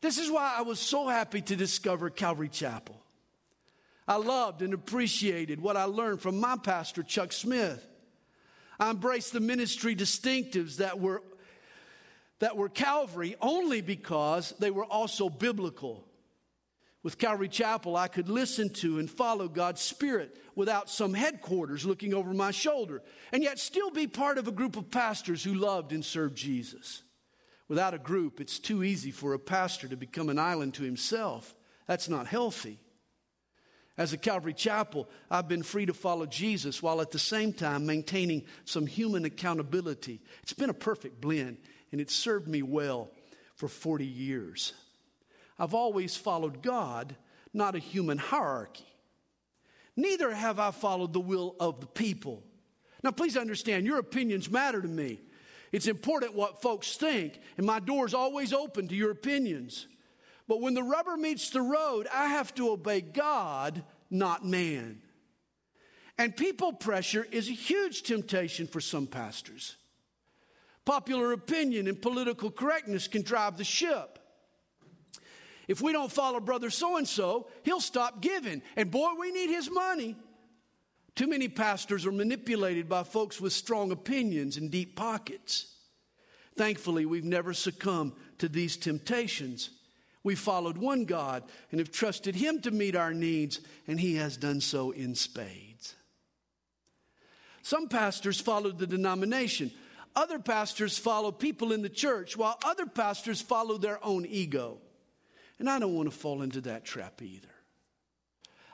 This 0.00 0.18
is 0.18 0.30
why 0.30 0.54
I 0.56 0.62
was 0.62 0.78
so 0.78 1.08
happy 1.08 1.40
to 1.40 1.56
discover 1.56 2.10
Calvary 2.10 2.48
Chapel. 2.48 2.96
I 4.06 4.18
loved 4.18 4.62
and 4.62 4.72
appreciated 4.72 5.60
what 5.60 5.76
I 5.76 5.82
learned 5.82 6.20
from 6.20 6.38
my 6.38 6.56
pastor, 6.56 7.02
Chuck 7.02 7.32
Smith. 7.32 7.84
I 8.78 8.90
embraced 8.90 9.32
the 9.32 9.40
ministry 9.40 9.96
distinctives 9.96 10.76
that 10.76 11.00
were, 11.00 11.24
that 12.38 12.56
were 12.56 12.68
Calvary 12.68 13.34
only 13.42 13.80
because 13.80 14.54
they 14.60 14.70
were 14.70 14.84
also 14.84 15.28
biblical. 15.28 16.06
With 17.06 17.18
Calvary 17.18 17.46
Chapel, 17.48 17.94
I 17.94 18.08
could 18.08 18.28
listen 18.28 18.68
to 18.70 18.98
and 18.98 19.08
follow 19.08 19.46
God's 19.46 19.80
Spirit 19.80 20.36
without 20.56 20.90
some 20.90 21.14
headquarters 21.14 21.86
looking 21.86 22.12
over 22.12 22.34
my 22.34 22.50
shoulder, 22.50 23.00
and 23.30 23.44
yet 23.44 23.60
still 23.60 23.92
be 23.92 24.08
part 24.08 24.38
of 24.38 24.48
a 24.48 24.50
group 24.50 24.76
of 24.76 24.90
pastors 24.90 25.44
who 25.44 25.54
loved 25.54 25.92
and 25.92 26.04
served 26.04 26.36
Jesus. 26.36 27.04
Without 27.68 27.94
a 27.94 27.98
group, 27.98 28.40
it's 28.40 28.58
too 28.58 28.82
easy 28.82 29.12
for 29.12 29.34
a 29.34 29.38
pastor 29.38 29.86
to 29.86 29.96
become 29.96 30.28
an 30.28 30.40
island 30.40 30.74
to 30.74 30.82
himself. 30.82 31.54
That's 31.86 32.08
not 32.08 32.26
healthy. 32.26 32.80
As 33.96 34.12
a 34.12 34.18
Calvary 34.18 34.54
Chapel, 34.54 35.08
I've 35.30 35.46
been 35.46 35.62
free 35.62 35.86
to 35.86 35.94
follow 35.94 36.26
Jesus 36.26 36.82
while 36.82 37.00
at 37.00 37.12
the 37.12 37.20
same 37.20 37.52
time 37.52 37.86
maintaining 37.86 38.46
some 38.64 38.84
human 38.84 39.24
accountability. 39.24 40.22
It's 40.42 40.54
been 40.54 40.70
a 40.70 40.74
perfect 40.74 41.20
blend, 41.20 41.58
and 41.92 42.00
it's 42.00 42.16
served 42.16 42.48
me 42.48 42.62
well 42.62 43.12
for 43.54 43.68
40 43.68 44.04
years. 44.04 44.72
I've 45.58 45.74
always 45.74 46.16
followed 46.16 46.62
God, 46.62 47.16
not 47.52 47.74
a 47.74 47.80
human 47.80 48.18
hierarchy. 48.18 48.86
Neither 49.96 50.32
have 50.34 50.58
I 50.58 50.70
followed 50.70 51.12
the 51.12 51.20
will 51.20 51.56
of 51.58 51.80
the 51.80 51.86
people. 51.86 52.42
Now, 53.02 53.10
please 53.10 53.36
understand, 53.36 53.86
your 53.86 53.98
opinions 53.98 54.50
matter 54.50 54.82
to 54.82 54.88
me. 54.88 55.20
It's 55.72 55.86
important 55.86 56.34
what 56.34 56.62
folks 56.62 56.96
think, 56.96 57.40
and 57.56 57.66
my 57.66 57.80
door 57.80 58.06
is 58.06 58.14
always 58.14 58.52
open 58.52 58.88
to 58.88 58.94
your 58.94 59.10
opinions. 59.10 59.86
But 60.48 60.60
when 60.60 60.74
the 60.74 60.82
rubber 60.82 61.16
meets 61.16 61.50
the 61.50 61.62
road, 61.62 62.06
I 62.12 62.28
have 62.28 62.54
to 62.56 62.70
obey 62.70 63.00
God, 63.00 63.82
not 64.10 64.44
man. 64.44 65.00
And 66.18 66.36
people 66.36 66.72
pressure 66.72 67.26
is 67.30 67.48
a 67.48 67.52
huge 67.52 68.02
temptation 68.02 68.66
for 68.66 68.80
some 68.80 69.06
pastors. 69.06 69.76
Popular 70.84 71.32
opinion 71.32 71.88
and 71.88 72.00
political 72.00 72.50
correctness 72.50 73.08
can 73.08 73.22
drive 73.22 73.58
the 73.58 73.64
ship. 73.64 74.18
If 75.68 75.80
we 75.80 75.92
don't 75.92 76.12
follow 76.12 76.40
brother 76.40 76.70
so 76.70 76.96
and 76.96 77.08
so, 77.08 77.48
he'll 77.64 77.80
stop 77.80 78.20
giving. 78.20 78.62
And 78.76 78.90
boy, 78.90 79.10
we 79.18 79.32
need 79.32 79.50
his 79.50 79.70
money. 79.70 80.16
Too 81.14 81.26
many 81.26 81.48
pastors 81.48 82.06
are 82.06 82.12
manipulated 82.12 82.88
by 82.88 83.02
folks 83.02 83.40
with 83.40 83.52
strong 83.52 83.90
opinions 83.90 84.56
and 84.58 84.70
deep 84.70 84.96
pockets. 84.96 85.74
Thankfully, 86.56 87.06
we've 87.06 87.24
never 87.24 87.52
succumbed 87.52 88.12
to 88.38 88.48
these 88.48 88.76
temptations. 88.76 89.70
We 90.22 90.34
followed 90.34 90.76
one 90.76 91.04
God 91.04 91.42
and 91.70 91.80
have 91.80 91.90
trusted 91.90 92.34
Him 92.34 92.60
to 92.62 92.70
meet 92.70 92.96
our 92.96 93.14
needs, 93.14 93.60
and 93.86 93.98
He 93.98 94.16
has 94.16 94.36
done 94.36 94.60
so 94.60 94.90
in 94.90 95.14
spades. 95.14 95.94
Some 97.62 97.88
pastors 97.88 98.40
followed 98.40 98.78
the 98.78 98.86
denomination. 98.86 99.72
Other 100.14 100.38
pastors 100.38 100.98
follow 100.98 101.32
people 101.32 101.72
in 101.72 101.82
the 101.82 101.88
church, 101.88 102.36
while 102.36 102.58
other 102.64 102.86
pastors 102.86 103.40
follow 103.40 103.78
their 103.78 104.04
own 104.04 104.26
ego. 104.26 104.78
And 105.58 105.68
I 105.70 105.78
don't 105.78 105.94
want 105.94 106.10
to 106.10 106.16
fall 106.16 106.42
into 106.42 106.60
that 106.62 106.84
trap 106.84 107.22
either. 107.22 107.48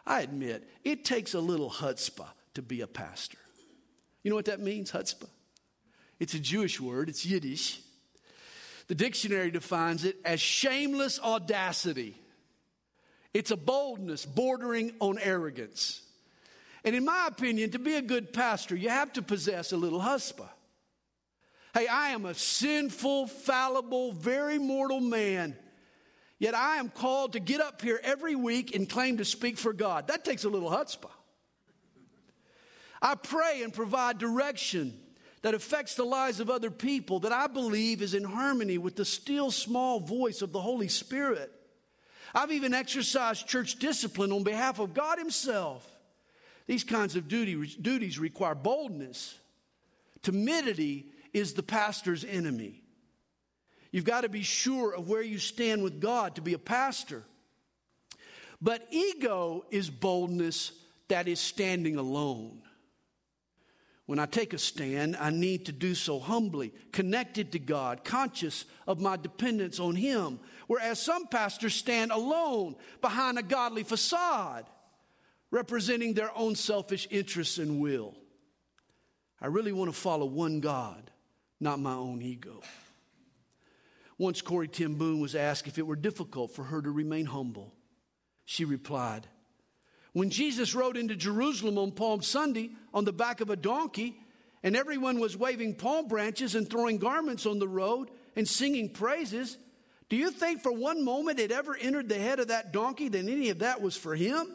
I 0.04 0.22
admit, 0.22 0.68
it 0.84 1.04
takes 1.04 1.34
a 1.34 1.40
little 1.40 1.70
chutzpah 1.70 2.28
to 2.54 2.62
be 2.62 2.80
a 2.80 2.86
pastor. 2.86 3.38
You 4.22 4.30
know 4.30 4.36
what 4.36 4.46
that 4.46 4.60
means, 4.60 4.90
chutzpah? 4.90 5.28
It's 6.18 6.34
a 6.34 6.40
Jewish 6.40 6.80
word, 6.80 7.08
it's 7.08 7.24
Yiddish. 7.24 7.80
The 8.88 8.94
dictionary 8.94 9.50
defines 9.50 10.04
it 10.04 10.16
as 10.24 10.40
shameless 10.40 11.20
audacity. 11.20 12.16
It's 13.32 13.50
a 13.50 13.56
boldness 13.56 14.26
bordering 14.26 14.92
on 15.00 15.18
arrogance. 15.18 16.02
And 16.84 16.96
in 16.96 17.04
my 17.04 17.28
opinion, 17.28 17.70
to 17.70 17.78
be 17.78 17.94
a 17.94 18.02
good 18.02 18.32
pastor, 18.32 18.74
you 18.74 18.88
have 18.88 19.12
to 19.14 19.22
possess 19.22 19.72
a 19.72 19.76
little 19.76 20.00
chutzpah. 20.00 20.48
Hey, 21.74 21.86
I 21.86 22.10
am 22.10 22.26
a 22.26 22.34
sinful, 22.34 23.28
fallible, 23.28 24.12
very 24.12 24.58
mortal 24.58 25.00
man 25.00 25.56
Yet 26.42 26.56
I 26.56 26.78
am 26.78 26.88
called 26.88 27.34
to 27.34 27.38
get 27.38 27.60
up 27.60 27.80
here 27.80 28.00
every 28.02 28.34
week 28.34 28.74
and 28.74 28.90
claim 28.90 29.18
to 29.18 29.24
speak 29.24 29.56
for 29.56 29.72
God. 29.72 30.08
That 30.08 30.24
takes 30.24 30.42
a 30.42 30.48
little 30.48 30.70
chutzpah. 30.70 31.08
I 33.00 33.14
pray 33.14 33.62
and 33.62 33.72
provide 33.72 34.18
direction 34.18 34.98
that 35.42 35.54
affects 35.54 35.94
the 35.94 36.02
lives 36.02 36.40
of 36.40 36.50
other 36.50 36.72
people 36.72 37.20
that 37.20 37.30
I 37.30 37.46
believe 37.46 38.02
is 38.02 38.12
in 38.12 38.24
harmony 38.24 38.76
with 38.76 38.96
the 38.96 39.04
still 39.04 39.52
small 39.52 40.00
voice 40.00 40.42
of 40.42 40.50
the 40.50 40.60
Holy 40.60 40.88
Spirit. 40.88 41.52
I've 42.34 42.50
even 42.50 42.74
exercised 42.74 43.46
church 43.46 43.78
discipline 43.78 44.32
on 44.32 44.42
behalf 44.42 44.80
of 44.80 44.94
God 44.94 45.18
Himself. 45.18 45.88
These 46.66 46.82
kinds 46.82 47.14
of 47.14 47.28
duty, 47.28 47.54
duties 47.80 48.18
require 48.18 48.56
boldness. 48.56 49.38
Timidity 50.22 51.06
is 51.32 51.54
the 51.54 51.62
pastor's 51.62 52.24
enemy. 52.24 52.81
You've 53.92 54.06
got 54.06 54.22
to 54.22 54.28
be 54.28 54.42
sure 54.42 54.94
of 54.94 55.08
where 55.08 55.22
you 55.22 55.38
stand 55.38 55.82
with 55.82 56.00
God 56.00 56.34
to 56.34 56.40
be 56.40 56.54
a 56.54 56.58
pastor. 56.58 57.22
But 58.60 58.86
ego 58.90 59.66
is 59.70 59.90
boldness 59.90 60.72
that 61.08 61.28
is 61.28 61.38
standing 61.38 61.96
alone. 61.96 62.62
When 64.06 64.18
I 64.18 64.26
take 64.26 64.52
a 64.52 64.58
stand, 64.58 65.16
I 65.16 65.30
need 65.30 65.66
to 65.66 65.72
do 65.72 65.94
so 65.94 66.18
humbly, 66.18 66.72
connected 66.90 67.52
to 67.52 67.58
God, 67.58 68.02
conscious 68.02 68.64
of 68.86 69.00
my 69.00 69.16
dependence 69.16 69.78
on 69.78 69.94
Him. 69.94 70.40
Whereas 70.66 71.00
some 71.00 71.26
pastors 71.26 71.74
stand 71.74 72.12
alone 72.12 72.76
behind 73.00 73.38
a 73.38 73.42
godly 73.42 73.84
facade, 73.84 74.64
representing 75.50 76.14
their 76.14 76.36
own 76.36 76.54
selfish 76.54 77.06
interests 77.10 77.58
and 77.58 77.80
will. 77.80 78.14
I 79.40 79.46
really 79.48 79.72
want 79.72 79.92
to 79.92 79.96
follow 79.96 80.26
one 80.26 80.60
God, 80.60 81.10
not 81.60 81.78
my 81.78 81.94
own 81.94 82.22
ego. 82.22 82.62
Once 84.22 84.40
Corrie 84.40 84.68
ten 84.68 84.94
Boom 84.94 85.18
was 85.18 85.34
asked 85.34 85.66
if 85.66 85.78
it 85.78 85.86
were 85.86 85.96
difficult 85.96 86.54
for 86.54 86.62
her 86.62 86.80
to 86.80 86.92
remain 86.92 87.26
humble. 87.26 87.74
She 88.44 88.64
replied, 88.64 89.26
When 90.12 90.30
Jesus 90.30 90.76
rode 90.76 90.96
into 90.96 91.16
Jerusalem 91.16 91.76
on 91.76 91.90
Palm 91.90 92.22
Sunday 92.22 92.70
on 92.94 93.04
the 93.04 93.12
back 93.12 93.40
of 93.40 93.50
a 93.50 93.56
donkey, 93.56 94.16
and 94.62 94.76
everyone 94.76 95.18
was 95.18 95.36
waving 95.36 95.74
palm 95.74 96.06
branches 96.06 96.54
and 96.54 96.70
throwing 96.70 96.98
garments 96.98 97.46
on 97.46 97.58
the 97.58 97.66
road 97.66 98.12
and 98.36 98.46
singing 98.46 98.90
praises, 98.90 99.58
do 100.08 100.14
you 100.14 100.30
think 100.30 100.62
for 100.62 100.70
one 100.70 101.04
moment 101.04 101.40
it 101.40 101.50
ever 101.50 101.76
entered 101.76 102.08
the 102.08 102.14
head 102.14 102.38
of 102.38 102.46
that 102.46 102.72
donkey 102.72 103.08
that 103.08 103.26
any 103.26 103.48
of 103.48 103.58
that 103.58 103.82
was 103.82 103.96
for 103.96 104.14
him? 104.14 104.54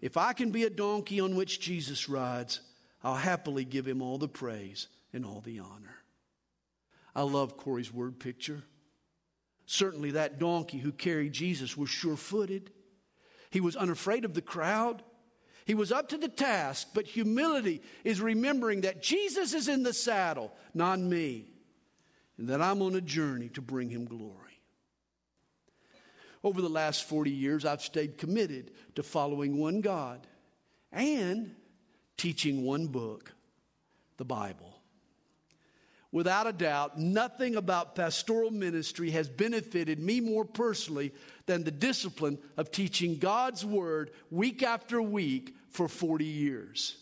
If 0.00 0.16
I 0.16 0.32
can 0.32 0.52
be 0.52 0.64
a 0.64 0.70
donkey 0.70 1.20
on 1.20 1.36
which 1.36 1.60
Jesus 1.60 2.08
rides, 2.08 2.62
I'll 3.04 3.14
happily 3.14 3.66
give 3.66 3.86
him 3.86 4.00
all 4.00 4.16
the 4.16 4.26
praise 4.26 4.88
and 5.12 5.26
all 5.26 5.42
the 5.42 5.58
honor. 5.58 5.98
I 7.18 7.22
love 7.22 7.56
Corrie's 7.56 7.92
word 7.92 8.20
picture. 8.20 8.62
Certainly, 9.66 10.12
that 10.12 10.38
donkey 10.38 10.78
who 10.78 10.92
carried 10.92 11.32
Jesus 11.32 11.76
was 11.76 11.90
sure 11.90 12.16
footed. 12.16 12.70
He 13.50 13.60
was 13.60 13.74
unafraid 13.74 14.24
of 14.24 14.34
the 14.34 14.40
crowd. 14.40 15.02
He 15.64 15.74
was 15.74 15.90
up 15.90 16.10
to 16.10 16.16
the 16.16 16.28
task, 16.28 16.90
but 16.94 17.06
humility 17.06 17.82
is 18.04 18.20
remembering 18.20 18.82
that 18.82 19.02
Jesus 19.02 19.52
is 19.52 19.66
in 19.66 19.82
the 19.82 19.92
saddle, 19.92 20.52
not 20.74 21.00
me, 21.00 21.50
and 22.38 22.50
that 22.50 22.62
I'm 22.62 22.82
on 22.82 22.94
a 22.94 23.00
journey 23.00 23.48
to 23.48 23.60
bring 23.60 23.90
him 23.90 24.04
glory. 24.04 24.62
Over 26.44 26.62
the 26.62 26.68
last 26.68 27.02
40 27.02 27.32
years, 27.32 27.64
I've 27.64 27.82
stayed 27.82 28.16
committed 28.16 28.70
to 28.94 29.02
following 29.02 29.58
one 29.58 29.80
God 29.80 30.24
and 30.92 31.56
teaching 32.16 32.62
one 32.62 32.86
book, 32.86 33.34
the 34.18 34.24
Bible. 34.24 34.67
Without 36.10 36.46
a 36.46 36.52
doubt, 36.52 36.98
nothing 36.98 37.56
about 37.56 37.94
pastoral 37.94 38.50
ministry 38.50 39.10
has 39.10 39.28
benefited 39.28 39.98
me 39.98 40.20
more 40.20 40.44
personally 40.44 41.12
than 41.46 41.64
the 41.64 41.70
discipline 41.70 42.38
of 42.56 42.70
teaching 42.70 43.18
God's 43.18 43.64
word 43.64 44.10
week 44.30 44.62
after 44.62 45.02
week 45.02 45.54
for 45.70 45.86
40 45.86 46.24
years. 46.24 46.96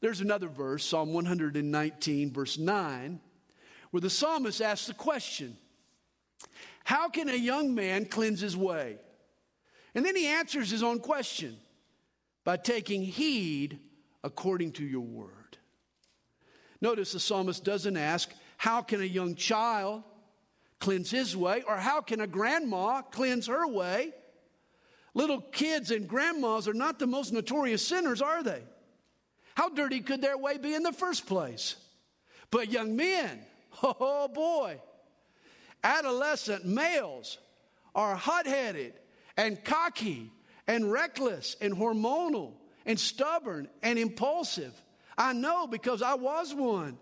There's 0.00 0.20
another 0.20 0.48
verse, 0.48 0.84
Psalm 0.84 1.12
119, 1.12 2.32
verse 2.32 2.58
9, 2.58 3.20
where 3.92 4.00
the 4.00 4.10
psalmist 4.10 4.60
asks 4.60 4.88
the 4.88 4.94
question 4.94 5.56
How 6.82 7.08
can 7.08 7.28
a 7.28 7.36
young 7.36 7.72
man 7.72 8.06
cleanse 8.06 8.40
his 8.40 8.56
way? 8.56 8.96
And 9.94 10.04
then 10.04 10.16
he 10.16 10.26
answers 10.26 10.70
his 10.70 10.82
own 10.82 10.98
question 10.98 11.56
by 12.42 12.56
taking 12.56 13.02
heed 13.02 13.78
according 14.24 14.72
to 14.72 14.84
your 14.84 15.02
word. 15.02 15.41
Notice 16.82 17.12
the 17.12 17.20
psalmist 17.20 17.62
doesn't 17.64 17.96
ask, 17.96 18.28
How 18.58 18.82
can 18.82 19.00
a 19.00 19.04
young 19.04 19.36
child 19.36 20.02
cleanse 20.80 21.12
his 21.12 21.34
way? 21.36 21.62
Or 21.66 21.76
how 21.76 22.00
can 22.00 22.20
a 22.20 22.26
grandma 22.26 23.02
cleanse 23.02 23.46
her 23.46 23.66
way? 23.68 24.12
Little 25.14 25.40
kids 25.40 25.92
and 25.92 26.08
grandmas 26.08 26.66
are 26.66 26.74
not 26.74 26.98
the 26.98 27.06
most 27.06 27.32
notorious 27.32 27.86
sinners, 27.86 28.20
are 28.20 28.42
they? 28.42 28.62
How 29.54 29.68
dirty 29.68 30.00
could 30.00 30.20
their 30.20 30.36
way 30.36 30.58
be 30.58 30.74
in 30.74 30.82
the 30.82 30.92
first 30.92 31.26
place? 31.26 31.76
But 32.50 32.72
young 32.72 32.96
men, 32.96 33.40
oh 33.82 34.26
boy, 34.26 34.80
adolescent 35.84 36.64
males 36.64 37.38
are 37.94 38.16
hot 38.16 38.46
headed 38.46 38.94
and 39.36 39.62
cocky 39.62 40.32
and 40.66 40.90
reckless 40.90 41.54
and 41.60 41.74
hormonal 41.74 42.54
and 42.84 42.98
stubborn 42.98 43.68
and 43.84 44.00
impulsive. 44.00 44.81
I 45.16 45.32
know 45.32 45.66
because 45.66 46.02
I 46.02 46.14
was 46.14 46.54
one. 46.54 46.98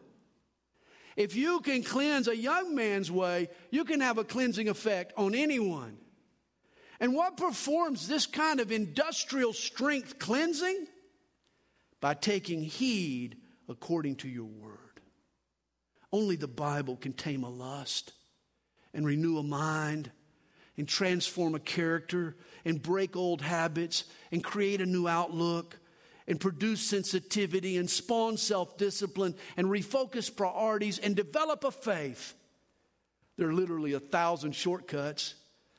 If 1.17 1.37
you 1.37 1.61
can 1.61 1.83
cleanse 1.83 2.29
a 2.29 2.37
young 2.37 2.75
man's 2.75 3.11
way, 3.11 3.49
you 3.71 3.85
can 3.85 4.01
have 4.01 4.19
a 4.19 4.25
cleansing 4.25 4.69
effect 4.69 5.13
on 5.17 5.35
anyone. 5.35 5.99
And 7.01 7.15
what 7.15 7.37
performs 7.37 8.07
this 8.07 8.27
kind 8.27 8.61
of 8.61 8.71
industrial 8.71 9.53
strength 9.53 10.19
cleansing? 10.19 10.87
By 12.01 12.15
taking 12.15 12.63
heed 12.63 13.37
according 13.69 14.17
to 14.17 14.29
your 14.29 14.47
word. 14.47 14.79
Only 16.13 16.37
the 16.37 16.49
Bible 16.49 16.97
can 16.97 17.13
tame 17.13 17.45
a 17.45 17.51
lust 17.51 18.13
and 18.93 19.07
renew 19.07 19.39
a 19.39 19.43
mind 19.43 20.11
and 20.77 20.89
transform 20.89 21.55
a 21.55 21.61
character 21.61 22.37
and 22.65 22.83
break 22.83 23.17
old 23.17 23.43
habits 23.43 24.05
and 24.33 24.43
create 24.43 24.81
a 24.81 24.87
new 24.87 25.07
outlook 25.07 25.79
and 26.31 26.41
produce 26.41 26.81
sensitivity 26.81 27.77
and 27.77 27.91
spawn 27.91 28.37
self 28.37 28.79
discipline 28.79 29.35
and 29.57 29.67
refocus 29.67 30.35
priorities 30.35 31.01
and 31.01 31.17
develop 31.17 31.65
a 31.65 31.73
faith. 31.73 32.35
There 33.37 33.49
are 33.49 33.53
literally 33.53 33.95
a 33.95 34.01
thousand 34.01 34.55
shortcuts. 34.55 35.35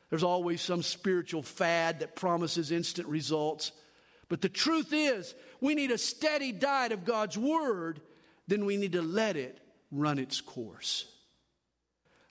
There's 0.09 0.25
always 0.25 0.59
some 0.61 0.83
spiritual 0.83 1.41
fad 1.41 2.01
that 2.01 2.17
promises 2.17 2.69
instant 2.69 3.07
results. 3.07 3.71
But 4.27 4.41
the 4.41 4.49
truth 4.49 4.91
is, 4.91 5.33
we 5.61 5.73
need 5.73 5.89
a 5.89 5.97
steady 5.97 6.51
diet 6.51 6.91
of 6.91 7.05
God's 7.05 7.37
Word, 7.37 8.01
then 8.45 8.65
we 8.65 8.75
need 8.75 8.91
to 8.91 9.01
let 9.01 9.37
it 9.37 9.57
run 9.89 10.19
its 10.19 10.41
course. 10.41 11.05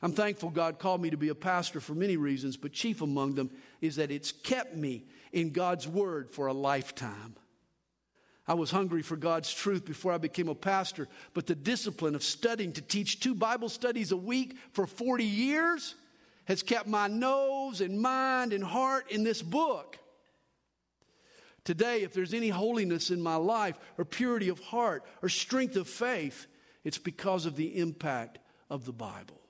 I'm 0.03 0.13
thankful 0.13 0.51
God 0.51 0.79
called 0.79 1.01
me 1.01 1.09
to 1.09 1.17
be 1.17 1.31
a 1.31 1.35
pastor 1.35 1.81
for 1.81 1.95
many 1.95 2.19
reasons, 2.19 2.59
but 2.59 2.73
chief 2.73 3.01
among 3.01 3.35
them 3.35 3.51
is 3.81 3.97
that 3.97 4.11
it's 4.11 4.31
kept 4.31 4.77
me 4.77 5.05
in 5.33 5.53
God's 5.53 5.89
Word 5.89 6.31
for 6.31 6.49
a 6.49 6.53
lifetime. 6.53 7.37
I 8.51 8.55
was 8.55 8.73
hungry 8.73 9.03
for 9.03 9.15
God's 9.15 9.55
truth 9.55 9.85
before 9.85 10.11
I 10.11 10.19
became 10.19 10.49
a 10.49 10.57
pastor, 10.57 11.07
but 11.35 11.47
the 11.47 11.55
discipline 11.55 12.17
of 12.17 12.25
studying 12.25 12.73
to 12.73 12.83
teach 12.83 13.21
two 13.21 13.33
Bible 13.33 13.69
studies 13.69 14.11
a 14.11 14.17
week 14.17 14.57
for 14.73 14.89
40 14.89 15.23
years 15.23 15.95
has 16.47 16.65
kept 16.65 16.89
my 16.89 17.07
nose 17.07 17.81
and 17.81 18.03
mind 18.03 18.53
and 18.53 18.65
heart 18.65 19.09
in 19.13 19.23
this 19.23 19.41
book. 19.41 20.01
Today, 21.63 22.03
if 22.03 22.13
there's 22.13 22.35
any 22.35 22.49
holiness 22.49 23.13
in 23.13 23.23
my 23.23 23.37
life, 23.37 23.79
or 23.97 24.05
purity 24.05 24.49
of 24.49 24.59
heart, 24.59 25.05
or 25.23 25.29
strength 25.29 25.77
of 25.77 25.87
faith, 25.87 26.49
it's 26.83 26.99
because 26.99 27.47
of 27.47 27.55
the 27.55 27.79
impact 27.79 28.41
of 28.69 28.85
the 28.85 28.93
Bible. 28.93 29.41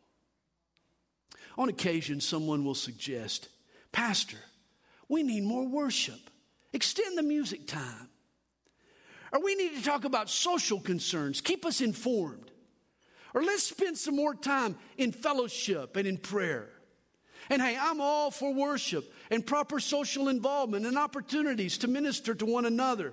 On 1.57 1.71
occasion, 1.71 2.21
someone 2.21 2.67
will 2.67 2.75
suggest, 2.75 3.49
Pastor, 3.93 4.37
we 5.09 5.23
need 5.23 5.45
more 5.45 5.67
worship. 5.67 6.21
Extend 6.75 7.17
the 7.17 7.23
music 7.23 7.67
time. 7.67 8.11
Or 9.33 9.41
we 9.41 9.55
need 9.55 9.77
to 9.77 9.83
talk 9.83 10.05
about 10.05 10.29
social 10.29 10.81
concerns, 10.81 11.41
keep 11.41 11.65
us 11.65 11.81
informed. 11.81 12.51
Or 13.33 13.43
let's 13.43 13.63
spend 13.63 13.97
some 13.97 14.17
more 14.17 14.35
time 14.35 14.77
in 14.99 15.13
fellowship 15.13 15.97
and 15.97 16.07
in 16.07 16.17
prayer. 16.17 16.69
And 17.49 17.63
hey, 17.63 17.77
I'm 17.81 18.01
all 18.01 18.31
for 18.31 18.53
worship 18.53 19.13
and 19.31 19.47
proper 19.47 19.81
social 19.81 20.29
involvement 20.29 20.87
and 20.87 20.99
opportunities 20.99 21.79
to 21.79 21.89
minister 21.89 22.35
to 22.35 22.47
one 22.47 22.65
another. 22.65 23.13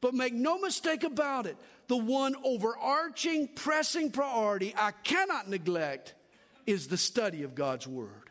But 0.00 0.14
make 0.14 0.32
no 0.32 0.58
mistake 0.58 1.02
about 1.02 1.46
it, 1.46 1.56
the 1.88 1.96
one 1.96 2.36
overarching, 2.44 3.48
pressing 3.54 4.10
priority 4.10 4.74
I 4.76 4.92
cannot 5.02 5.48
neglect 5.48 6.14
is 6.66 6.86
the 6.86 6.96
study 6.96 7.42
of 7.42 7.54
God's 7.54 7.86
Word. 7.86 8.30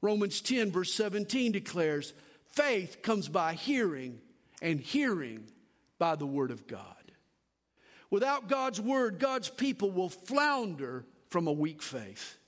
Romans 0.00 0.40
10, 0.40 0.70
verse 0.70 0.94
17 0.94 1.52
declares 1.52 2.14
faith 2.46 3.02
comes 3.02 3.28
by 3.28 3.52
hearing, 3.52 4.20
and 4.62 4.80
hearing 4.80 5.44
by 6.00 6.16
the 6.16 6.26
Word 6.26 6.50
of 6.50 6.66
God. 6.66 6.82
Without 8.10 8.48
God's 8.48 8.80
Word, 8.80 9.20
God's 9.20 9.48
people 9.48 9.92
will 9.92 10.08
flounder 10.08 11.04
from 11.28 11.46
a 11.46 11.52
weak 11.52 11.80
faith. 11.80 12.38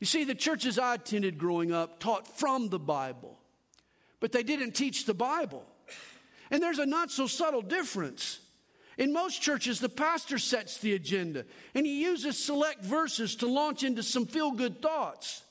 You 0.00 0.06
see, 0.06 0.24
the 0.24 0.34
churches 0.34 0.78
I 0.78 0.96
attended 0.96 1.38
growing 1.38 1.72
up 1.72 2.00
taught 2.00 2.28
from 2.28 2.68
the 2.68 2.78
Bible, 2.78 3.38
but 4.20 4.32
they 4.32 4.42
didn't 4.42 4.72
teach 4.72 5.06
the 5.06 5.14
Bible. 5.14 5.64
And 6.50 6.62
there's 6.62 6.78
a 6.78 6.84
not 6.84 7.10
so 7.10 7.26
subtle 7.26 7.62
difference. 7.62 8.40
In 8.98 9.12
most 9.12 9.40
churches, 9.40 9.80
the 9.80 9.88
pastor 9.88 10.38
sets 10.38 10.78
the 10.78 10.94
agenda 10.94 11.46
and 11.74 11.86
he 11.86 12.02
uses 12.02 12.36
select 12.36 12.84
verses 12.84 13.36
to 13.36 13.46
launch 13.46 13.82
into 13.82 14.02
some 14.02 14.26
feel 14.26 14.50
good 14.50 14.82
thoughts. 14.82 15.42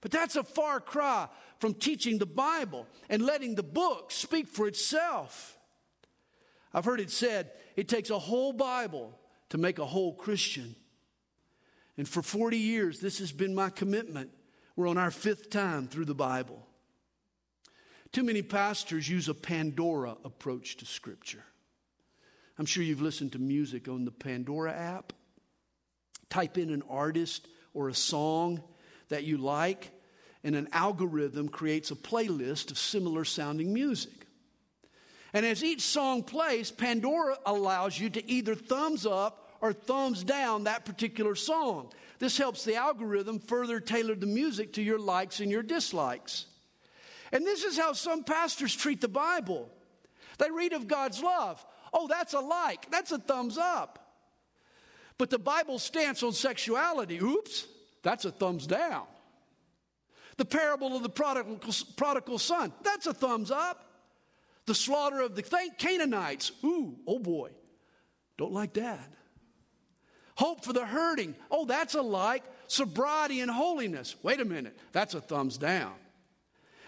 But 0.00 0.10
that's 0.10 0.36
a 0.36 0.42
far 0.42 0.80
cry 0.80 1.28
from 1.58 1.74
teaching 1.74 2.18
the 2.18 2.26
Bible 2.26 2.86
and 3.10 3.22
letting 3.22 3.56
the 3.56 3.62
book 3.62 4.10
speak 4.10 4.48
for 4.48 4.66
itself. 4.66 5.57
I've 6.72 6.84
heard 6.84 7.00
it 7.00 7.10
said 7.10 7.50
it 7.76 7.88
takes 7.88 8.10
a 8.10 8.18
whole 8.18 8.52
Bible 8.52 9.18
to 9.50 9.58
make 9.58 9.78
a 9.78 9.86
whole 9.86 10.14
Christian. 10.14 10.76
And 11.96 12.08
for 12.08 12.22
40 12.22 12.58
years, 12.58 13.00
this 13.00 13.18
has 13.18 13.32
been 13.32 13.54
my 13.54 13.70
commitment. 13.70 14.30
We're 14.76 14.88
on 14.88 14.98
our 14.98 15.10
fifth 15.10 15.50
time 15.50 15.88
through 15.88 16.04
the 16.04 16.14
Bible. 16.14 16.64
Too 18.12 18.22
many 18.22 18.42
pastors 18.42 19.08
use 19.08 19.28
a 19.28 19.34
Pandora 19.34 20.16
approach 20.24 20.76
to 20.78 20.86
Scripture. 20.86 21.44
I'm 22.58 22.66
sure 22.66 22.82
you've 22.82 23.02
listened 23.02 23.32
to 23.32 23.38
music 23.38 23.88
on 23.88 24.04
the 24.04 24.10
Pandora 24.10 24.72
app. 24.72 25.12
Type 26.30 26.58
in 26.58 26.70
an 26.70 26.82
artist 26.88 27.46
or 27.74 27.88
a 27.88 27.94
song 27.94 28.62
that 29.08 29.24
you 29.24 29.38
like, 29.38 29.90
and 30.44 30.54
an 30.54 30.68
algorithm 30.72 31.48
creates 31.48 31.90
a 31.90 31.96
playlist 31.96 32.70
of 32.70 32.78
similar 32.78 33.24
sounding 33.24 33.72
music. 33.72 34.17
And 35.32 35.44
as 35.44 35.62
each 35.62 35.82
song 35.82 36.22
plays, 36.22 36.70
Pandora 36.70 37.38
allows 37.44 37.98
you 37.98 38.08
to 38.10 38.30
either 38.30 38.54
thumbs 38.54 39.06
up 39.06 39.56
or 39.60 39.72
thumbs 39.72 40.24
down 40.24 40.64
that 40.64 40.84
particular 40.84 41.34
song. 41.34 41.92
This 42.18 42.38
helps 42.38 42.64
the 42.64 42.76
algorithm 42.76 43.38
further 43.38 43.80
tailor 43.80 44.14
the 44.14 44.26
music 44.26 44.72
to 44.74 44.82
your 44.82 44.98
likes 44.98 45.40
and 45.40 45.50
your 45.50 45.62
dislikes. 45.62 46.46
And 47.30 47.44
this 47.44 47.64
is 47.64 47.78
how 47.78 47.92
some 47.92 48.24
pastors 48.24 48.74
treat 48.74 49.00
the 49.00 49.08
Bible. 49.08 49.68
They 50.38 50.50
read 50.50 50.72
of 50.72 50.88
God's 50.88 51.22
love. 51.22 51.64
Oh, 51.92 52.08
that's 52.08 52.34
a 52.34 52.40
like, 52.40 52.90
that's 52.90 53.12
a 53.12 53.18
thumbs 53.18 53.58
up. 53.58 53.98
But 55.18 55.30
the 55.30 55.38
Bible's 55.38 55.82
stance 55.82 56.22
on 56.22 56.32
sexuality, 56.32 57.18
oops, 57.18 57.66
that's 58.02 58.24
a 58.24 58.30
thumbs 58.30 58.66
down. 58.66 59.04
The 60.36 60.44
parable 60.44 60.96
of 60.96 61.02
the 61.02 61.08
prodigal, 61.08 61.58
prodigal 61.96 62.38
son, 62.38 62.72
that's 62.84 63.06
a 63.06 63.14
thumbs 63.14 63.50
up. 63.50 63.87
The 64.68 64.74
slaughter 64.74 65.22
of 65.22 65.34
the 65.34 65.42
Canaanites. 65.78 66.52
Ooh, 66.62 66.94
oh 67.06 67.18
boy. 67.18 67.52
Don't 68.36 68.52
like 68.52 68.74
that. 68.74 69.10
Hope 70.34 70.62
for 70.62 70.74
the 70.74 70.84
hurting. 70.84 71.34
Oh, 71.50 71.64
that's 71.64 71.94
a 71.94 72.02
like. 72.02 72.44
Sobriety 72.66 73.40
and 73.40 73.50
holiness. 73.50 74.14
Wait 74.22 74.40
a 74.40 74.44
minute. 74.44 74.78
That's 74.92 75.14
a 75.14 75.22
thumbs 75.22 75.56
down. 75.56 75.94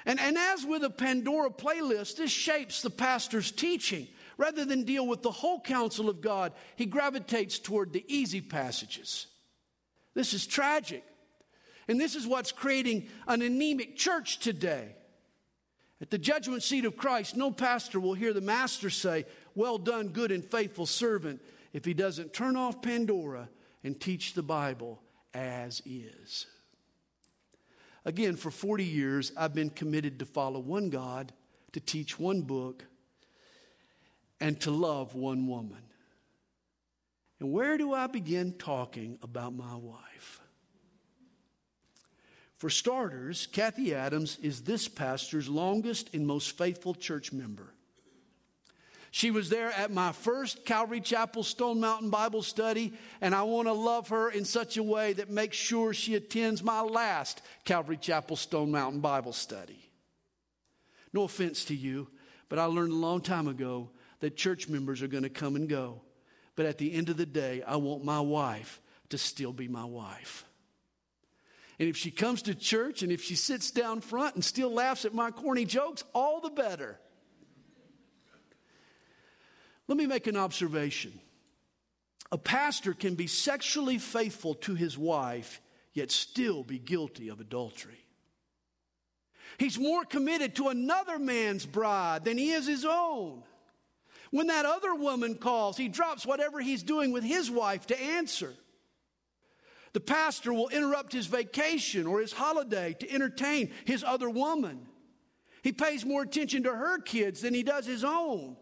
And, 0.04 0.20
and 0.20 0.36
as 0.36 0.66
with 0.66 0.84
a 0.84 0.90
Pandora 0.90 1.48
playlist, 1.48 2.18
this 2.18 2.30
shapes 2.30 2.82
the 2.82 2.90
pastor's 2.90 3.50
teaching. 3.50 4.08
Rather 4.36 4.66
than 4.66 4.84
deal 4.84 5.06
with 5.06 5.22
the 5.22 5.30
whole 5.30 5.58
counsel 5.58 6.10
of 6.10 6.20
God, 6.20 6.52
he 6.76 6.84
gravitates 6.84 7.58
toward 7.58 7.94
the 7.94 8.04
easy 8.08 8.42
passages. 8.42 9.26
This 10.12 10.34
is 10.34 10.46
tragic. 10.46 11.02
And 11.88 11.98
this 11.98 12.14
is 12.14 12.26
what's 12.26 12.52
creating 12.52 13.08
an 13.26 13.40
anemic 13.40 13.96
church 13.96 14.38
today. 14.38 14.96
At 16.00 16.10
the 16.10 16.18
judgment 16.18 16.62
seat 16.62 16.84
of 16.84 16.96
Christ, 16.96 17.36
no 17.36 17.50
pastor 17.50 18.00
will 18.00 18.14
hear 18.14 18.32
the 18.32 18.40
master 18.40 18.88
say, 18.88 19.26
Well 19.54 19.78
done, 19.78 20.08
good 20.08 20.32
and 20.32 20.44
faithful 20.44 20.86
servant, 20.86 21.42
if 21.72 21.84
he 21.84 21.94
doesn't 21.94 22.32
turn 22.32 22.56
off 22.56 22.80
Pandora 22.80 23.48
and 23.84 24.00
teach 24.00 24.34
the 24.34 24.42
Bible 24.42 25.02
as 25.34 25.82
is. 25.84 26.46
Again, 28.04 28.36
for 28.36 28.50
40 28.50 28.84
years, 28.84 29.32
I've 29.36 29.54
been 29.54 29.70
committed 29.70 30.18
to 30.20 30.24
follow 30.24 30.58
one 30.58 30.88
God, 30.88 31.32
to 31.72 31.80
teach 31.80 32.18
one 32.18 32.42
book, 32.42 32.84
and 34.40 34.58
to 34.62 34.70
love 34.70 35.14
one 35.14 35.46
woman. 35.46 35.82
And 37.40 37.52
where 37.52 37.76
do 37.76 37.92
I 37.92 38.06
begin 38.06 38.54
talking 38.54 39.18
about 39.22 39.54
my 39.54 39.74
wife? 39.74 40.39
For 42.60 42.68
starters, 42.68 43.46
Kathy 43.46 43.94
Adams 43.94 44.36
is 44.42 44.60
this 44.60 44.86
pastor's 44.86 45.48
longest 45.48 46.10
and 46.12 46.26
most 46.26 46.58
faithful 46.58 46.94
church 46.94 47.32
member. 47.32 47.72
She 49.10 49.30
was 49.30 49.48
there 49.48 49.72
at 49.72 49.90
my 49.90 50.12
first 50.12 50.66
Calvary 50.66 51.00
Chapel 51.00 51.42
Stone 51.42 51.80
Mountain 51.80 52.10
Bible 52.10 52.42
study, 52.42 52.92
and 53.22 53.34
I 53.34 53.44
want 53.44 53.66
to 53.66 53.72
love 53.72 54.10
her 54.10 54.28
in 54.28 54.44
such 54.44 54.76
a 54.76 54.82
way 54.82 55.14
that 55.14 55.30
makes 55.30 55.56
sure 55.56 55.94
she 55.94 56.16
attends 56.16 56.62
my 56.62 56.82
last 56.82 57.40
Calvary 57.64 57.96
Chapel 57.96 58.36
Stone 58.36 58.70
Mountain 58.70 59.00
Bible 59.00 59.32
study. 59.32 59.90
No 61.14 61.22
offense 61.22 61.64
to 61.64 61.74
you, 61.74 62.08
but 62.50 62.58
I 62.58 62.66
learned 62.66 62.92
a 62.92 62.96
long 62.96 63.22
time 63.22 63.48
ago 63.48 63.88
that 64.20 64.36
church 64.36 64.68
members 64.68 65.00
are 65.00 65.08
going 65.08 65.22
to 65.22 65.30
come 65.30 65.56
and 65.56 65.66
go. 65.66 66.02
But 66.56 66.66
at 66.66 66.76
the 66.76 66.92
end 66.92 67.08
of 67.08 67.16
the 67.16 67.24
day, 67.24 67.62
I 67.66 67.76
want 67.76 68.04
my 68.04 68.20
wife 68.20 68.82
to 69.08 69.16
still 69.16 69.54
be 69.54 69.66
my 69.66 69.86
wife. 69.86 70.44
And 71.80 71.88
if 71.88 71.96
she 71.96 72.10
comes 72.10 72.42
to 72.42 72.54
church 72.54 73.02
and 73.02 73.10
if 73.10 73.22
she 73.22 73.34
sits 73.34 73.70
down 73.70 74.02
front 74.02 74.34
and 74.34 74.44
still 74.44 74.70
laughs 74.70 75.06
at 75.06 75.14
my 75.14 75.30
corny 75.30 75.64
jokes, 75.64 76.04
all 76.12 76.42
the 76.42 76.50
better. 76.50 77.00
Let 79.88 79.96
me 79.96 80.06
make 80.06 80.26
an 80.26 80.36
observation. 80.36 81.18
A 82.30 82.36
pastor 82.36 82.92
can 82.92 83.14
be 83.14 83.26
sexually 83.26 83.96
faithful 83.96 84.54
to 84.56 84.74
his 84.74 84.98
wife, 84.98 85.62
yet 85.94 86.10
still 86.10 86.62
be 86.62 86.78
guilty 86.78 87.30
of 87.30 87.40
adultery. 87.40 88.04
He's 89.56 89.78
more 89.78 90.04
committed 90.04 90.56
to 90.56 90.68
another 90.68 91.18
man's 91.18 91.64
bride 91.64 92.26
than 92.26 92.36
he 92.36 92.50
is 92.50 92.66
his 92.66 92.84
own. 92.84 93.42
When 94.30 94.48
that 94.48 94.66
other 94.66 94.94
woman 94.94 95.36
calls, 95.36 95.78
he 95.78 95.88
drops 95.88 96.26
whatever 96.26 96.60
he's 96.60 96.82
doing 96.82 97.10
with 97.10 97.24
his 97.24 97.50
wife 97.50 97.86
to 97.86 97.98
answer. 97.98 98.52
The 99.92 100.00
pastor 100.00 100.52
will 100.52 100.68
interrupt 100.68 101.12
his 101.12 101.26
vacation 101.26 102.06
or 102.06 102.20
his 102.20 102.32
holiday 102.32 102.94
to 103.00 103.10
entertain 103.10 103.70
his 103.84 104.04
other 104.04 104.30
woman. 104.30 104.86
He 105.62 105.72
pays 105.72 106.04
more 106.04 106.22
attention 106.22 106.62
to 106.62 106.74
her 106.74 107.00
kids 107.00 107.42
than 107.42 107.54
he 107.54 107.62
does 107.62 107.86
his 107.86 108.04
own. 108.04 108.56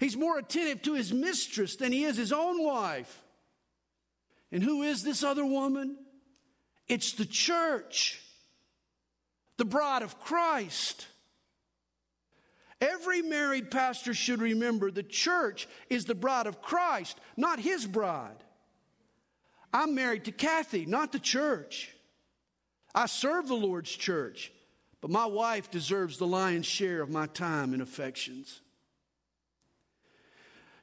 He's 0.00 0.16
more 0.16 0.38
attentive 0.38 0.82
to 0.82 0.94
his 0.94 1.12
mistress 1.12 1.76
than 1.76 1.92
he 1.92 2.04
is 2.04 2.16
his 2.16 2.32
own 2.32 2.62
wife. 2.62 3.22
And 4.50 4.62
who 4.62 4.82
is 4.82 5.02
this 5.02 5.22
other 5.22 5.44
woman? 5.44 5.96
It's 6.88 7.12
the 7.12 7.26
church, 7.26 8.20
the 9.56 9.64
bride 9.64 10.02
of 10.02 10.18
Christ. 10.18 11.06
Every 12.80 13.22
married 13.22 13.70
pastor 13.70 14.12
should 14.12 14.40
remember 14.40 14.90
the 14.90 15.04
church 15.04 15.68
is 15.88 16.04
the 16.04 16.16
bride 16.16 16.48
of 16.48 16.60
Christ, 16.60 17.18
not 17.36 17.60
his 17.60 17.86
bride. 17.86 18.42
I'm 19.72 19.94
married 19.94 20.24
to 20.24 20.32
Kathy, 20.32 20.86
not 20.86 21.12
the 21.12 21.18
church. 21.18 21.90
I 22.94 23.06
serve 23.06 23.48
the 23.48 23.54
Lord's 23.54 23.90
church, 23.90 24.52
but 25.00 25.10
my 25.10 25.26
wife 25.26 25.70
deserves 25.70 26.18
the 26.18 26.26
lion's 26.26 26.66
share 26.66 27.00
of 27.00 27.10
my 27.10 27.26
time 27.26 27.72
and 27.72 27.80
affections. 27.80 28.60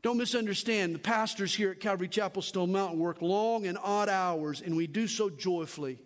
Don't 0.02 0.18
misunderstand. 0.18 0.96
The 0.96 1.00
pastors 1.00 1.54
here 1.54 1.72
at 1.72 1.82
Calvary 1.82 2.08
Chapel 2.08 2.42
Stone 2.42 2.72
Mountain 2.72 3.00
work 3.00 3.22
long 3.22 3.68
and 3.68 3.78
odd 3.82 4.10
hours, 4.10 4.62
and 4.62 4.76
we 4.76 4.88
do 4.88 5.08
so 5.08 5.30
joyfully. 5.30 6.00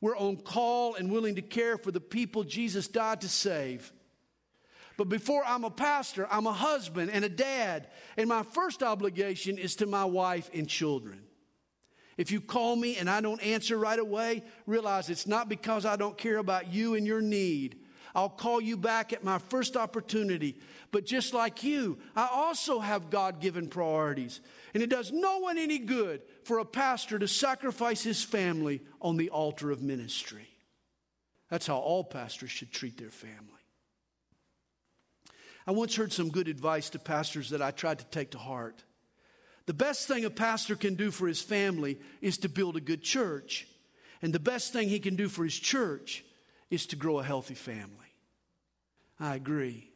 We're 0.00 0.16
on 0.16 0.36
call 0.36 0.94
and 0.96 1.10
willing 1.10 1.36
to 1.36 1.42
care 1.42 1.78
for 1.78 1.90
the 1.90 2.00
people 2.00 2.44
Jesus 2.44 2.86
died 2.86 3.22
to 3.22 3.28
save. 3.28 3.90
But 4.96 5.08
before 5.08 5.42
I'm 5.44 5.64
a 5.64 5.70
pastor, 5.70 6.28
I'm 6.30 6.46
a 6.46 6.52
husband 6.52 7.10
and 7.10 7.24
a 7.24 7.28
dad, 7.28 7.88
and 8.16 8.28
my 8.28 8.42
first 8.42 8.82
obligation 8.82 9.58
is 9.58 9.76
to 9.76 9.86
my 9.86 10.04
wife 10.04 10.50
and 10.52 10.68
children. 10.68 11.22
If 12.16 12.30
you 12.30 12.40
call 12.40 12.76
me 12.76 12.96
and 12.96 13.10
I 13.10 13.20
don't 13.20 13.42
answer 13.42 13.76
right 13.76 13.98
away, 13.98 14.42
realize 14.66 15.10
it's 15.10 15.26
not 15.26 15.48
because 15.48 15.84
I 15.84 15.96
don't 15.96 16.16
care 16.16 16.38
about 16.38 16.72
you 16.72 16.94
and 16.94 17.06
your 17.06 17.20
need. 17.20 17.80
I'll 18.14 18.28
call 18.28 18.60
you 18.60 18.76
back 18.76 19.12
at 19.12 19.24
my 19.24 19.38
first 19.38 19.76
opportunity. 19.76 20.56
But 20.92 21.04
just 21.04 21.34
like 21.34 21.64
you, 21.64 21.98
I 22.14 22.28
also 22.32 22.78
have 22.78 23.10
God 23.10 23.40
given 23.40 23.68
priorities. 23.68 24.40
And 24.72 24.82
it 24.82 24.90
does 24.90 25.10
no 25.10 25.38
one 25.38 25.58
any 25.58 25.78
good 25.78 26.22
for 26.44 26.60
a 26.60 26.64
pastor 26.64 27.18
to 27.18 27.26
sacrifice 27.26 28.02
his 28.02 28.22
family 28.22 28.82
on 29.00 29.16
the 29.16 29.30
altar 29.30 29.72
of 29.72 29.82
ministry. 29.82 30.48
That's 31.50 31.66
how 31.66 31.78
all 31.78 32.04
pastors 32.04 32.50
should 32.50 32.70
treat 32.70 32.96
their 32.96 33.10
family. 33.10 33.50
I 35.66 35.72
once 35.72 35.96
heard 35.96 36.12
some 36.12 36.30
good 36.30 36.48
advice 36.48 36.90
to 36.90 36.98
pastors 36.98 37.50
that 37.50 37.62
I 37.62 37.70
tried 37.70 37.98
to 37.98 38.04
take 38.06 38.30
to 38.32 38.38
heart. 38.38 38.84
The 39.66 39.74
best 39.74 40.06
thing 40.06 40.24
a 40.24 40.30
pastor 40.30 40.76
can 40.76 40.94
do 40.94 41.10
for 41.10 41.26
his 41.26 41.40
family 41.40 41.98
is 42.20 42.38
to 42.38 42.48
build 42.48 42.76
a 42.76 42.80
good 42.80 43.02
church. 43.02 43.66
And 44.20 44.32
the 44.32 44.40
best 44.40 44.72
thing 44.72 44.88
he 44.88 45.00
can 45.00 45.16
do 45.16 45.28
for 45.28 45.44
his 45.44 45.58
church 45.58 46.24
is 46.70 46.86
to 46.86 46.96
grow 46.96 47.18
a 47.18 47.24
healthy 47.24 47.54
family. 47.54 47.90
I 49.18 49.34
agree. 49.36 49.90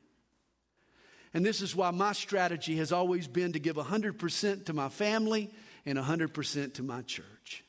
And 1.35 1.45
this 1.45 1.61
is 1.61 1.77
why 1.77 1.91
my 1.91 2.13
strategy 2.13 2.77
has 2.77 2.93
always 2.93 3.27
been 3.27 3.53
to 3.53 3.59
give 3.59 3.77
100% 3.77 4.67
to 4.67 4.73
my 4.73 4.89
family 4.89 5.51
and 5.85 5.99
100% 5.99 6.75
to 6.75 6.83
my 6.83 7.03
church. 7.03 7.65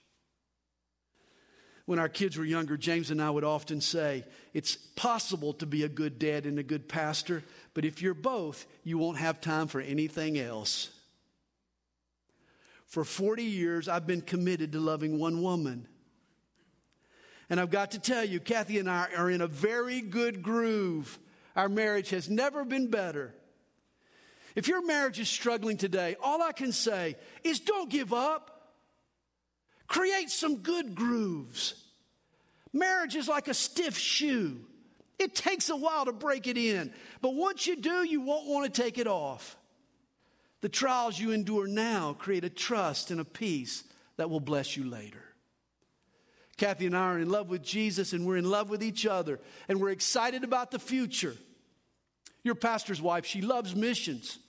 When 1.85 1.99
our 1.99 2.07
kids 2.07 2.37
were 2.37 2.45
younger, 2.45 2.77
James 2.77 3.09
and 3.09 3.21
I 3.21 3.31
would 3.31 3.43
often 3.43 3.81
say, 3.81 4.23
It's 4.53 4.75
possible 4.75 5.53
to 5.53 5.65
be 5.65 5.83
a 5.83 5.89
good 5.89 6.19
dad 6.19 6.45
and 6.45 6.59
a 6.59 6.63
good 6.63 6.87
pastor, 6.87 7.43
but 7.73 7.83
if 7.83 8.01
you're 8.01 8.13
both, 8.13 8.67
you 8.83 8.99
won't 8.99 9.17
have 9.17 9.41
time 9.41 9.67
for 9.67 9.81
anything 9.81 10.37
else. 10.37 10.91
For 12.89 13.03
40 13.03 13.43
years, 13.43 13.87
I've 13.87 14.07
been 14.07 14.21
committed 14.21 14.71
to 14.71 14.79
loving 14.79 15.19
one 15.19 15.43
woman. 15.43 15.87
And 17.47 17.59
I've 17.59 17.69
got 17.69 17.91
to 17.91 17.99
tell 17.99 18.23
you, 18.23 18.39
Kathy 18.39 18.79
and 18.79 18.89
I 18.89 19.07
are 19.15 19.29
in 19.29 19.41
a 19.41 19.47
very 19.47 20.01
good 20.01 20.41
groove. 20.41 21.19
Our 21.55 21.69
marriage 21.69 22.09
has 22.09 22.29
never 22.29 22.65
been 22.65 22.89
better. 22.89 23.35
If 24.55 24.67
your 24.67 24.83
marriage 24.83 25.19
is 25.19 25.29
struggling 25.29 25.77
today, 25.77 26.15
all 26.21 26.41
I 26.41 26.51
can 26.51 26.71
say 26.71 27.15
is 27.43 27.59
don't 27.59 27.91
give 27.91 28.11
up. 28.11 28.73
Create 29.87 30.31
some 30.31 30.57
good 30.57 30.95
grooves. 30.95 31.75
Marriage 32.73 33.15
is 33.15 33.27
like 33.27 33.47
a 33.47 33.53
stiff 33.53 33.97
shoe. 33.97 34.61
It 35.19 35.35
takes 35.35 35.69
a 35.69 35.75
while 35.75 36.05
to 36.05 36.11
break 36.11 36.47
it 36.47 36.57
in, 36.57 36.91
but 37.21 37.35
once 37.35 37.67
you 37.67 37.75
do, 37.75 38.03
you 38.03 38.21
won't 38.21 38.47
want 38.47 38.73
to 38.73 38.81
take 38.81 38.97
it 38.97 39.07
off. 39.07 39.57
The 40.61 40.69
trials 40.69 41.19
you 41.19 41.31
endure 41.31 41.67
now 41.67 42.13
create 42.13 42.43
a 42.43 42.49
trust 42.49 43.11
and 43.11 43.19
a 43.19 43.25
peace 43.25 43.83
that 44.17 44.29
will 44.29 44.41
bless 44.41 44.75
you 44.75 44.83
later. 44.89 45.23
Kathy 46.57 46.87
and 46.87 46.97
I 46.97 47.13
are 47.13 47.19
in 47.19 47.29
love 47.29 47.49
with 47.49 47.63
Jesus 47.63 48.11
and 48.11 48.25
we're 48.27 48.35
in 48.35 48.49
love 48.49 48.69
with 48.69 48.83
each 48.83 49.05
other 49.05 49.39
and 49.69 49.79
we're 49.79 49.91
excited 49.91 50.43
about 50.43 50.71
the 50.71 50.79
future. 50.79 51.35
Your 52.43 52.55
pastor's 52.55 53.01
wife, 53.01 53.25
she 53.25 53.41
loves 53.41 53.75
missions. 53.75 54.39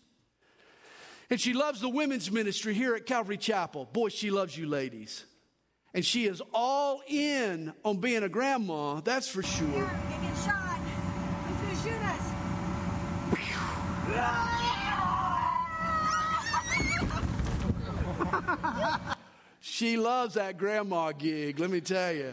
And 1.31 1.41
she 1.41 1.53
loves 1.53 1.81
the 1.81 1.89
women's 1.89 2.31
ministry 2.33 2.75
here 2.75 2.97
at 2.97 3.07
Calvary 3.07 3.37
Chapel. 3.37 3.89
Boy, 3.93 4.09
she 4.09 4.33
loves 4.33 4.59
you 4.59 4.67
ladies. 4.67 5.25
And 5.95 6.05
she 6.05 6.27
is 6.27 6.43
all 6.53 7.03
in 7.07 7.73
on 7.85 7.99
being 7.99 8.25
a 8.25 8.29
grandma, 8.29 9.01
that's 9.01 9.29
for 9.29 9.45
sure. 9.45 9.69
Yeah, 9.69 10.21
get 10.23 10.37
shot. 10.45 10.81
He's 11.47 11.83
gonna 11.85 11.99
shoot 11.99 12.05
us. 12.05 12.31
She 19.61 19.97
loves 19.97 20.35
that 20.35 20.59
grandma 20.59 21.13
gig, 21.13 21.59
let 21.61 21.71
me 21.71 21.81
tell 21.81 22.13
you. 22.13 22.33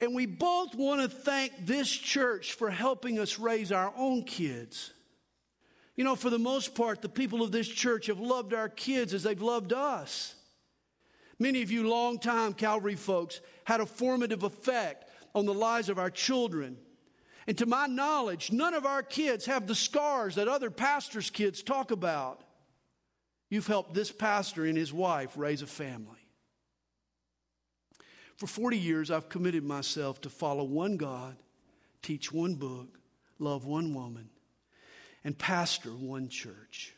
And 0.00 0.14
we 0.14 0.26
both 0.26 0.74
want 0.74 1.00
to 1.00 1.08
thank 1.08 1.66
this 1.66 1.88
church 1.88 2.54
for 2.54 2.70
helping 2.70 3.18
us 3.18 3.38
raise 3.38 3.72
our 3.72 3.92
own 3.96 4.24
kids. 4.24 4.92
You 5.96 6.04
know, 6.04 6.16
for 6.16 6.30
the 6.30 6.38
most 6.38 6.74
part, 6.74 7.02
the 7.02 7.08
people 7.08 7.42
of 7.42 7.52
this 7.52 7.68
church 7.68 8.06
have 8.06 8.18
loved 8.18 8.52
our 8.52 8.68
kids 8.68 9.14
as 9.14 9.22
they've 9.22 9.40
loved 9.40 9.72
us. 9.72 10.34
Many 11.38 11.62
of 11.62 11.70
you 11.70 11.88
longtime 11.88 12.54
Calvary 12.54 12.96
folks 12.96 13.40
had 13.64 13.80
a 13.80 13.86
formative 13.86 14.42
effect 14.42 15.08
on 15.34 15.46
the 15.46 15.54
lives 15.54 15.88
of 15.88 15.98
our 15.98 16.10
children. 16.10 16.76
And 17.46 17.56
to 17.58 17.66
my 17.66 17.86
knowledge, 17.86 18.52
none 18.52 18.74
of 18.74 18.86
our 18.86 19.02
kids 19.02 19.46
have 19.46 19.66
the 19.66 19.74
scars 19.74 20.34
that 20.36 20.48
other 20.48 20.70
pastors' 20.70 21.30
kids 21.30 21.62
talk 21.62 21.90
about. 21.90 22.40
You've 23.50 23.66
helped 23.66 23.94
this 23.94 24.10
pastor 24.10 24.64
and 24.64 24.76
his 24.76 24.92
wife 24.92 25.32
raise 25.36 25.62
a 25.62 25.66
family. 25.66 26.18
For 28.36 28.46
40 28.46 28.78
years, 28.78 29.10
I've 29.10 29.28
committed 29.28 29.64
myself 29.64 30.20
to 30.22 30.30
follow 30.30 30.64
one 30.64 30.96
God, 30.96 31.36
teach 32.02 32.32
one 32.32 32.54
book, 32.54 32.98
love 33.38 33.64
one 33.64 33.94
woman, 33.94 34.28
and 35.22 35.38
pastor 35.38 35.90
one 35.90 36.28
church. 36.28 36.94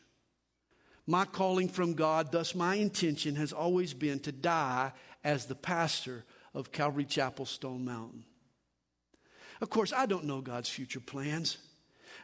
My 1.05 1.25
calling 1.25 1.69
from 1.69 1.93
God, 1.93 2.31
thus, 2.31 2.53
my 2.53 2.75
intention 2.75 3.35
has 3.35 3.53
always 3.53 3.93
been 3.93 4.19
to 4.21 4.31
die 4.31 4.91
as 5.23 5.45
the 5.45 5.55
pastor 5.55 6.25
of 6.53 6.71
Calvary 6.71 7.05
Chapel 7.05 7.45
Stone 7.45 7.85
Mountain. 7.85 8.25
Of 9.61 9.69
course, 9.69 9.93
I 9.93 10.05
don't 10.05 10.25
know 10.25 10.41
God's 10.41 10.69
future 10.69 10.99
plans. 10.99 11.57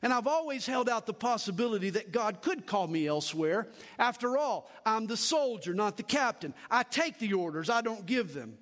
And 0.04 0.12
I've 0.12 0.28
always 0.28 0.66
held 0.66 0.90
out 0.90 1.06
the 1.06 1.14
possibility 1.14 1.90
that 1.92 2.12
God 2.12 2.42
could 2.42 2.68
call 2.68 2.88
me 2.88 3.08
elsewhere. 3.08 3.70
After 3.98 4.38
all, 4.38 4.70
I'm 4.86 5.08
the 5.08 5.16
soldier, 5.16 5.74
not 5.74 5.96
the 5.96 6.04
captain. 6.04 6.54
I 6.70 6.84
take 6.84 7.20
the 7.20 7.34
orders, 7.34 7.70
I 7.70 7.80
don't 7.82 8.06
give 8.06 8.34
them. 8.34 8.58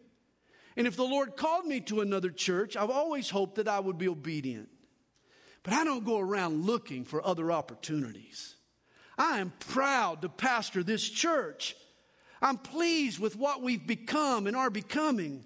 And 0.77 0.85
if 0.85 0.95
the 0.95 1.03
Lord 1.03 1.35
called 1.35 1.65
me 1.65 1.81
to 1.81 2.01
another 2.01 2.29
church, 2.29 2.77
I've 2.77 2.91
always 2.91 3.29
hoped 3.29 3.55
that 3.55 3.67
I 3.67 3.79
would 3.79 3.97
be 3.97 4.07
obedient. 4.07 4.69
But 5.63 5.73
I 5.73 5.83
don't 5.83 6.05
go 6.05 6.19
around 6.19 6.65
looking 6.65 7.05
for 7.05 7.25
other 7.25 7.51
opportunities. 7.51 8.55
I 9.17 9.39
am 9.39 9.51
proud 9.59 10.21
to 10.21 10.29
pastor 10.29 10.83
this 10.83 11.07
church. 11.07 11.75
I'm 12.39 12.57
pleased 12.57 13.19
with 13.19 13.35
what 13.35 13.63
we've 13.63 13.85
become 13.85 14.45
and 14.45 14.55
are 14.55 14.69
becoming. 14.69 15.43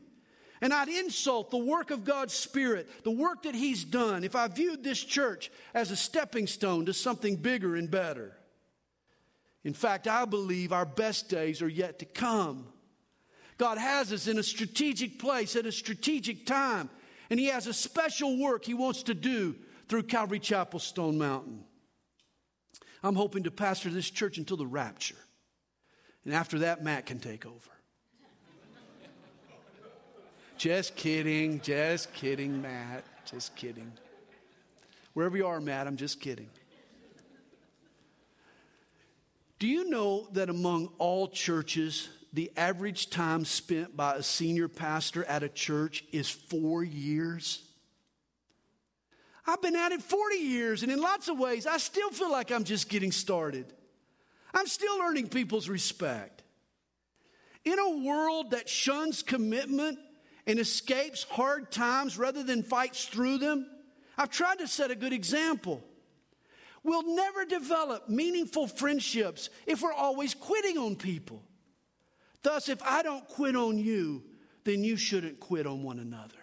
And 0.65 0.73
I'd 0.73 0.89
insult 0.89 1.51
the 1.51 1.59
work 1.59 1.91
of 1.91 2.03
God's 2.03 2.33
Spirit, 2.33 2.89
the 3.03 3.11
work 3.11 3.43
that 3.43 3.53
He's 3.53 3.83
done, 3.83 4.23
if 4.23 4.35
I 4.35 4.47
viewed 4.47 4.83
this 4.83 4.97
church 4.97 5.51
as 5.75 5.91
a 5.91 5.95
stepping 5.95 6.47
stone 6.47 6.87
to 6.87 6.93
something 6.93 7.35
bigger 7.35 7.75
and 7.75 7.91
better. 7.91 8.35
In 9.63 9.75
fact, 9.75 10.07
I 10.07 10.25
believe 10.25 10.73
our 10.73 10.87
best 10.87 11.29
days 11.29 11.61
are 11.61 11.69
yet 11.69 11.99
to 11.99 12.05
come. 12.05 12.65
God 13.59 13.77
has 13.77 14.11
us 14.11 14.25
in 14.25 14.39
a 14.39 14.43
strategic 14.43 15.19
place 15.19 15.55
at 15.55 15.67
a 15.67 15.71
strategic 15.71 16.47
time, 16.47 16.89
and 17.29 17.39
He 17.39 17.45
has 17.45 17.67
a 17.67 17.73
special 17.73 18.35
work 18.39 18.65
He 18.65 18.73
wants 18.73 19.03
to 19.03 19.13
do 19.13 19.55
through 19.87 20.01
Calvary 20.01 20.39
Chapel 20.39 20.79
Stone 20.79 21.19
Mountain. 21.19 21.63
I'm 23.03 23.15
hoping 23.15 23.43
to 23.43 23.51
pastor 23.51 23.91
this 23.91 24.09
church 24.09 24.39
until 24.39 24.57
the 24.57 24.65
rapture. 24.65 25.13
And 26.23 26.33
after 26.33 26.57
that, 26.57 26.83
Matt 26.83 27.05
can 27.05 27.19
take 27.19 27.45
over. 27.45 27.74
Just 30.57 30.95
kidding, 30.95 31.59
just 31.61 32.13
kidding, 32.13 32.61
Matt. 32.61 33.03
Just 33.25 33.55
kidding. 33.55 33.91
Wherever 35.13 35.35
you 35.37 35.47
are, 35.47 35.59
Matt, 35.59 35.87
I'm 35.87 35.97
just 35.97 36.19
kidding. 36.19 36.49
Do 39.59 39.67
you 39.67 39.89
know 39.89 40.27
that 40.33 40.49
among 40.49 40.89
all 40.97 41.27
churches, 41.27 42.09
the 42.33 42.51
average 42.57 43.09
time 43.09 43.45
spent 43.45 43.95
by 43.95 44.15
a 44.15 44.23
senior 44.23 44.67
pastor 44.67 45.23
at 45.25 45.43
a 45.43 45.49
church 45.49 46.03
is 46.11 46.29
four 46.29 46.83
years? 46.83 47.63
I've 49.47 49.61
been 49.61 49.75
at 49.75 49.91
it 49.91 50.01
40 50.01 50.35
years, 50.35 50.83
and 50.83 50.91
in 50.91 50.99
lots 50.99 51.27
of 51.27 51.39
ways, 51.39 51.67
I 51.67 51.77
still 51.77 52.09
feel 52.09 52.31
like 52.31 52.51
I'm 52.51 52.63
just 52.63 52.89
getting 52.89 53.11
started. 53.11 53.65
I'm 54.53 54.67
still 54.67 54.99
earning 55.01 55.29
people's 55.29 55.69
respect. 55.69 56.43
In 57.63 57.79
a 57.79 57.97
world 57.99 58.51
that 58.51 58.69
shuns 58.69 59.23
commitment 59.23 59.99
and 60.47 60.59
escapes 60.59 61.23
hard 61.23 61.71
times 61.71 62.17
rather 62.17 62.43
than 62.43 62.63
fights 62.63 63.05
through 63.05 63.39
them, 63.39 63.67
I've 64.17 64.29
tried 64.29 64.59
to 64.59 64.67
set 64.67 64.91
a 64.91 64.95
good 64.95 65.13
example. 65.13 65.83
We'll 66.83 67.15
never 67.15 67.45
develop 67.45 68.09
meaningful 68.09 68.67
friendships 68.67 69.49
if 69.65 69.81
we're 69.81 69.91
always 69.91 70.35
quitting 70.35 70.77
on 70.77 70.95
people. 70.95 71.41
Thus, 72.43 72.69
if 72.69 72.81
I 72.83 73.01
don't 73.01 73.27
quit 73.27 73.55
on 73.55 73.79
you, 73.79 74.23
then 74.65 74.83
you 74.83 74.95
shouldn't 74.95 75.39
quit 75.39 75.65
on 75.65 75.81
one 75.81 75.97
another. 75.99 76.35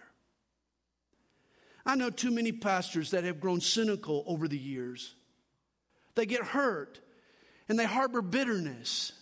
I 1.85 1.95
know 1.95 2.09
too 2.09 2.31
many 2.31 2.51
pastors 2.51 3.11
that 3.11 3.23
have 3.23 3.39
grown 3.39 3.61
cynical 3.61 4.23
over 4.27 4.47
the 4.47 4.57
years. 4.57 5.15
They 6.15 6.25
get 6.25 6.43
hurt 6.43 6.99
and 7.69 7.79
they 7.79 7.85
harbor 7.85 8.21
bitterness. 8.21 9.13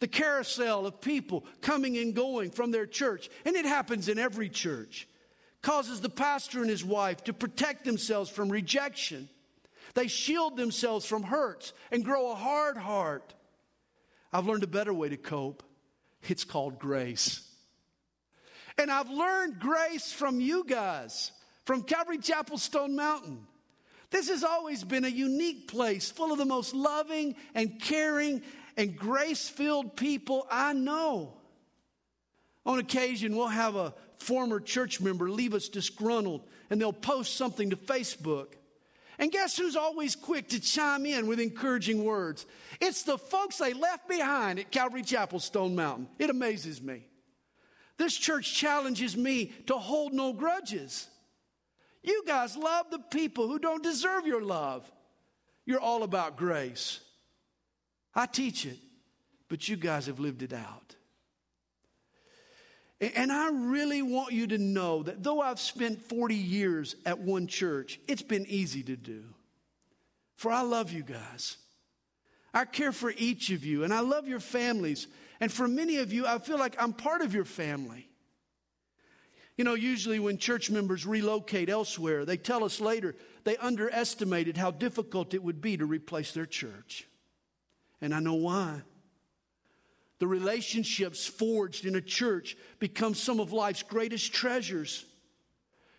The 0.00 0.08
carousel 0.08 0.86
of 0.86 1.00
people 1.00 1.44
coming 1.60 1.98
and 1.98 2.14
going 2.14 2.50
from 2.50 2.70
their 2.70 2.86
church, 2.86 3.28
and 3.44 3.56
it 3.56 3.64
happens 3.64 4.08
in 4.08 4.18
every 4.18 4.48
church, 4.48 5.08
causes 5.62 6.00
the 6.00 6.08
pastor 6.08 6.60
and 6.60 6.70
his 6.70 6.84
wife 6.84 7.24
to 7.24 7.32
protect 7.32 7.84
themselves 7.84 8.30
from 8.30 8.48
rejection. 8.48 9.28
They 9.94 10.06
shield 10.06 10.56
themselves 10.56 11.06
from 11.06 11.24
hurts 11.24 11.72
and 11.90 12.04
grow 12.04 12.30
a 12.30 12.36
hard 12.36 12.76
heart. 12.76 13.34
I've 14.32 14.46
learned 14.46 14.62
a 14.62 14.68
better 14.68 14.94
way 14.94 15.08
to 15.08 15.16
cope. 15.16 15.62
It's 16.28 16.44
called 16.44 16.78
grace. 16.78 17.42
And 18.76 18.90
I've 18.90 19.10
learned 19.10 19.58
grace 19.58 20.12
from 20.12 20.40
you 20.40 20.64
guys 20.64 21.32
from 21.64 21.82
Calvary 21.82 22.18
Chapel 22.18 22.58
Stone 22.58 22.94
Mountain. 22.94 23.46
This 24.10 24.28
has 24.28 24.42
always 24.42 24.84
been 24.84 25.04
a 25.04 25.08
unique 25.08 25.68
place 25.68 26.10
full 26.10 26.32
of 26.32 26.38
the 26.38 26.44
most 26.44 26.74
loving 26.74 27.34
and 27.54 27.80
caring 27.80 28.42
and 28.78 28.96
grace 28.96 29.48
filled 29.48 29.96
people 29.96 30.46
I 30.48 30.72
know. 30.72 31.34
On 32.64 32.78
occasion, 32.78 33.36
we'll 33.36 33.48
have 33.48 33.74
a 33.74 33.92
former 34.18 34.60
church 34.60 35.00
member 35.00 35.28
leave 35.28 35.52
us 35.52 35.68
disgruntled 35.68 36.42
and 36.70 36.80
they'll 36.80 36.92
post 36.92 37.36
something 37.36 37.70
to 37.70 37.76
Facebook. 37.76 38.54
And 39.18 39.32
guess 39.32 39.56
who's 39.56 39.74
always 39.74 40.14
quick 40.14 40.50
to 40.50 40.60
chime 40.60 41.04
in 41.06 41.26
with 41.26 41.40
encouraging 41.40 42.04
words? 42.04 42.46
It's 42.80 43.02
the 43.02 43.18
folks 43.18 43.58
they 43.58 43.72
left 43.72 44.08
behind 44.08 44.60
at 44.60 44.70
Calvary 44.70 45.02
Chapel 45.02 45.40
Stone 45.40 45.74
Mountain. 45.74 46.06
It 46.20 46.30
amazes 46.30 46.80
me. 46.80 47.04
This 47.96 48.16
church 48.16 48.54
challenges 48.54 49.16
me 49.16 49.52
to 49.66 49.74
hold 49.74 50.12
no 50.12 50.32
grudges. 50.32 51.08
You 52.04 52.22
guys 52.24 52.56
love 52.56 52.92
the 52.92 53.00
people 53.00 53.48
who 53.48 53.58
don't 53.58 53.82
deserve 53.82 54.24
your 54.24 54.42
love. 54.42 54.88
You're 55.66 55.80
all 55.80 56.04
about 56.04 56.36
grace. 56.36 57.00
I 58.18 58.26
teach 58.26 58.66
it, 58.66 58.78
but 59.48 59.68
you 59.68 59.76
guys 59.76 60.06
have 60.06 60.18
lived 60.18 60.42
it 60.42 60.52
out. 60.52 60.96
And 63.00 63.30
I 63.30 63.50
really 63.52 64.02
want 64.02 64.32
you 64.32 64.48
to 64.48 64.58
know 64.58 65.04
that 65.04 65.22
though 65.22 65.40
I've 65.40 65.60
spent 65.60 66.02
40 66.02 66.34
years 66.34 66.96
at 67.06 67.20
one 67.20 67.46
church, 67.46 68.00
it's 68.08 68.22
been 68.22 68.44
easy 68.46 68.82
to 68.82 68.96
do. 68.96 69.22
For 70.34 70.50
I 70.50 70.62
love 70.62 70.90
you 70.90 71.04
guys. 71.04 71.58
I 72.52 72.64
care 72.64 72.90
for 72.90 73.14
each 73.16 73.50
of 73.50 73.64
you, 73.64 73.84
and 73.84 73.94
I 73.94 74.00
love 74.00 74.26
your 74.26 74.40
families. 74.40 75.06
And 75.38 75.52
for 75.52 75.68
many 75.68 75.98
of 75.98 76.12
you, 76.12 76.26
I 76.26 76.38
feel 76.38 76.58
like 76.58 76.74
I'm 76.82 76.92
part 76.92 77.20
of 77.22 77.32
your 77.32 77.44
family. 77.44 78.08
You 79.56 79.62
know, 79.62 79.74
usually 79.74 80.18
when 80.18 80.38
church 80.38 80.70
members 80.70 81.06
relocate 81.06 81.68
elsewhere, 81.68 82.24
they 82.24 82.36
tell 82.36 82.64
us 82.64 82.80
later 82.80 83.14
they 83.44 83.56
underestimated 83.58 84.56
how 84.56 84.72
difficult 84.72 85.34
it 85.34 85.42
would 85.44 85.60
be 85.60 85.76
to 85.76 85.86
replace 85.86 86.32
their 86.32 86.46
church. 86.46 87.07
And 88.00 88.14
I 88.14 88.20
know 88.20 88.34
why. 88.34 88.82
The 90.18 90.26
relationships 90.26 91.26
forged 91.26 91.84
in 91.84 91.94
a 91.94 92.00
church 92.00 92.56
become 92.78 93.14
some 93.14 93.40
of 93.40 93.52
life's 93.52 93.82
greatest 93.82 94.32
treasures. 94.32 95.04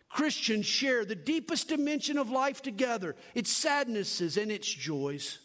Christians 0.09 0.65
share 0.65 1.05
the 1.05 1.15
deepest 1.15 1.69
dimension 1.69 2.17
of 2.17 2.29
life 2.29 2.61
together, 2.61 3.15
its 3.35 3.51
sadnesses 3.51 4.37
and 4.37 4.51
its 4.51 4.67
joys. 4.67 5.39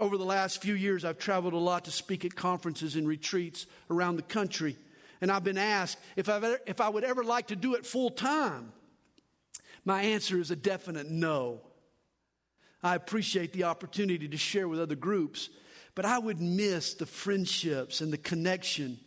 Over 0.00 0.18
the 0.18 0.24
last 0.24 0.60
few 0.60 0.74
years, 0.74 1.04
I've 1.04 1.18
traveled 1.18 1.54
a 1.54 1.58
lot 1.58 1.84
to 1.84 1.90
speak 1.90 2.24
at 2.24 2.34
conferences 2.34 2.96
and 2.96 3.06
retreats 3.06 3.66
around 3.88 4.16
the 4.16 4.22
country 4.22 4.76
and 5.24 5.32
I've 5.32 5.42
been 5.42 5.56
asked 5.56 5.96
if, 6.16 6.28
i 6.28 6.56
if 6.66 6.82
I 6.82 6.90
would 6.90 7.02
ever 7.02 7.24
like 7.24 7.46
to 7.46 7.56
do 7.56 7.76
it 7.76 7.86
full 7.86 8.10
time. 8.10 8.74
My 9.82 10.02
answer 10.02 10.38
is 10.38 10.50
a 10.50 10.56
definite 10.56 11.10
no. 11.10 11.62
I 12.84 12.94
appreciate 12.96 13.54
the 13.54 13.64
opportunity 13.64 14.28
to 14.28 14.36
share 14.36 14.68
with 14.68 14.78
other 14.78 14.94
groups, 14.94 15.48
but 15.94 16.04
I 16.04 16.18
would 16.18 16.38
miss 16.38 16.92
the 16.92 17.06
friendships 17.06 18.02
and 18.02 18.12
the 18.12 18.18
connection 18.18 19.00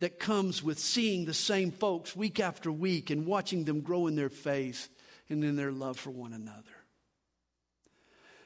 that 0.00 0.18
comes 0.18 0.64
with 0.64 0.80
seeing 0.80 1.24
the 1.26 1.34
same 1.34 1.70
folks 1.70 2.16
week 2.16 2.40
after 2.40 2.72
week 2.72 3.08
and 3.08 3.24
watching 3.24 3.64
them 3.64 3.82
grow 3.82 4.08
in 4.08 4.16
their 4.16 4.30
faith 4.30 4.88
and 5.28 5.44
in 5.44 5.54
their 5.54 5.70
love 5.70 5.96
for 5.96 6.10
one 6.10 6.32
another. 6.32 6.74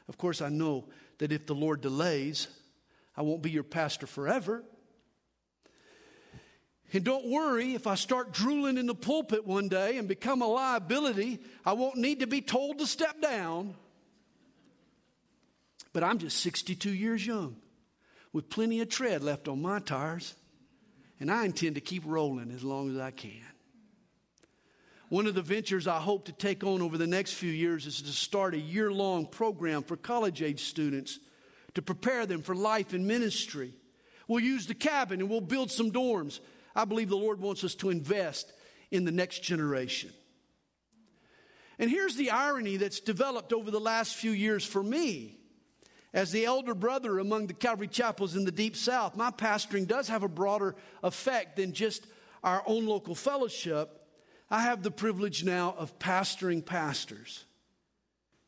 Of 0.07 0.19
course, 0.19 0.43
I 0.43 0.51
know 0.51 0.85
that 1.17 1.33
if 1.33 1.47
the 1.47 1.55
Lord 1.55 1.81
delays, 1.81 2.47
I 3.17 3.23
won't 3.23 3.41
be 3.41 3.51
your 3.51 3.63
pastor 3.63 4.07
forever. 4.07 4.63
And 6.93 7.05
don't 7.05 7.27
worry, 7.27 7.75
if 7.75 7.87
I 7.87 7.95
start 7.95 8.33
drooling 8.33 8.77
in 8.77 8.85
the 8.85 8.95
pulpit 8.95 9.47
one 9.47 9.69
day 9.69 9.97
and 9.97 10.07
become 10.07 10.43
a 10.43 10.47
liability, 10.47 11.39
I 11.65 11.73
won't 11.73 11.97
need 11.97 12.21
to 12.21 12.27
be 12.27 12.43
told 12.43 12.81
to 12.81 12.87
step 12.87 13.23
down. 13.23 13.77
But 15.95 16.05
I'm 16.05 16.19
just 16.19 16.41
62 16.41 16.93
years 16.93 17.27
young 17.27 17.57
with 18.35 18.51
plenty 18.51 18.83
of 18.83 18.91
tread 18.91 19.23
left 19.23 19.49
on 19.49 19.63
my 19.63 19.79
tires, 19.79 20.35
and 21.19 21.31
I 21.31 21.47
intend 21.47 21.77
to 21.77 21.81
keep 21.81 22.03
rolling 22.05 22.51
as 22.51 22.63
long 22.63 22.91
as 22.91 22.99
I 22.99 23.11
can. 23.11 23.41
One 25.09 25.27
of 25.27 25.35
the 25.35 25.41
ventures 25.41 25.87
I 25.87 26.01
hope 26.01 26.27
to 26.27 26.33
take 26.33 26.65
on 26.65 26.83
over 26.83 26.99
the 26.99 27.07
next 27.07 27.35
few 27.35 27.51
years 27.51 27.87
is 27.87 28.03
to 28.03 28.13
start 28.13 28.53
a 28.53 28.59
year 28.59 28.93
long 28.93 29.27
program 29.27 29.83
for 29.83 29.97
college 29.97 30.43
age 30.43 30.65
students 30.65 31.19
to 31.75 31.81
prepare 31.81 32.27
them 32.27 32.43
for 32.43 32.55
life 32.55 32.93
in 32.93 33.07
ministry. 33.07 33.73
We'll 34.29 34.41
use 34.41 34.67
the 34.67 34.75
cabin 34.75 35.21
and 35.21 35.31
we'll 35.31 35.41
build 35.41 35.71
some 35.71 35.91
dorms 35.91 36.41
I 36.75 36.85
believe 36.85 37.09
the 37.09 37.17
Lord 37.17 37.41
wants 37.41 37.63
us 37.63 37.75
to 37.77 37.91
invest 37.91 38.53
in 38.91 39.05
the 39.05 39.13
next 39.13 39.41
generation. 39.45 40.11
And 41.79 41.91
here's 41.91 42.17
the 42.17 42.31
irony 42.31 42.77
that's 42.77 43.01
developed 43.01 43.53
over 43.53 43.71
the 43.71 43.81
last 43.81 44.17
few 44.17 44.33
years 44.33 44.65
for 44.65 44.83
me. 44.83 45.37
As 46.15 46.31
the 46.31 46.45
elder 46.45 46.75
brother 46.75 47.19
among 47.19 47.49
the 47.49 47.55
Calvary 47.55 47.89
chapels 47.89 48.37
in 48.37 48.45
the 48.45 48.53
Deep 48.53 48.77
South, 48.77 49.17
my 49.17 49.33
pastoring 49.33 49.89
does 49.89 50.07
have 50.07 50.23
a 50.23 50.29
broader 50.29 50.77
effect 51.03 51.57
than 51.57 51.73
just 51.73 52.07
our 52.45 52.63
own 52.67 52.87
local 52.87 53.17
fellowship. 53.17 54.07
I 54.49 54.63
have 54.63 54.85
the 54.85 54.93
privilege 54.93 55.43
now 55.43 55.75
of 55.77 55.99
pastoring 55.99 56.65
pastors. 56.65 57.45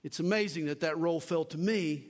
It's 0.04 0.20
amazing 0.20 0.66
that 0.66 0.80
that 0.80 0.96
role 0.96 1.18
fell 1.18 1.44
to 1.46 1.58
me, 1.58 2.06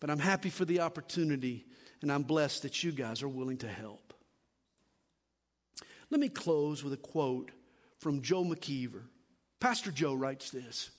but 0.00 0.08
I'm 0.08 0.18
happy 0.18 0.48
for 0.48 0.64
the 0.64 0.80
opportunity 0.80 1.66
and 2.00 2.10
I'm 2.10 2.22
blessed 2.22 2.62
that 2.62 2.82
you 2.82 2.90
guys 2.90 3.22
are 3.22 3.28
willing 3.28 3.58
to 3.58 3.68
help. 3.68 4.14
Let 6.08 6.18
me 6.18 6.30
close 6.30 6.82
with 6.82 6.94
a 6.94 6.98
quote 6.98 7.50
from 7.98 8.22
Joe 8.22 8.44
McKeever. 8.44 9.02
Pastor 9.60 9.90
Joe 9.90 10.14
writes 10.14 10.50
this 10.50 10.90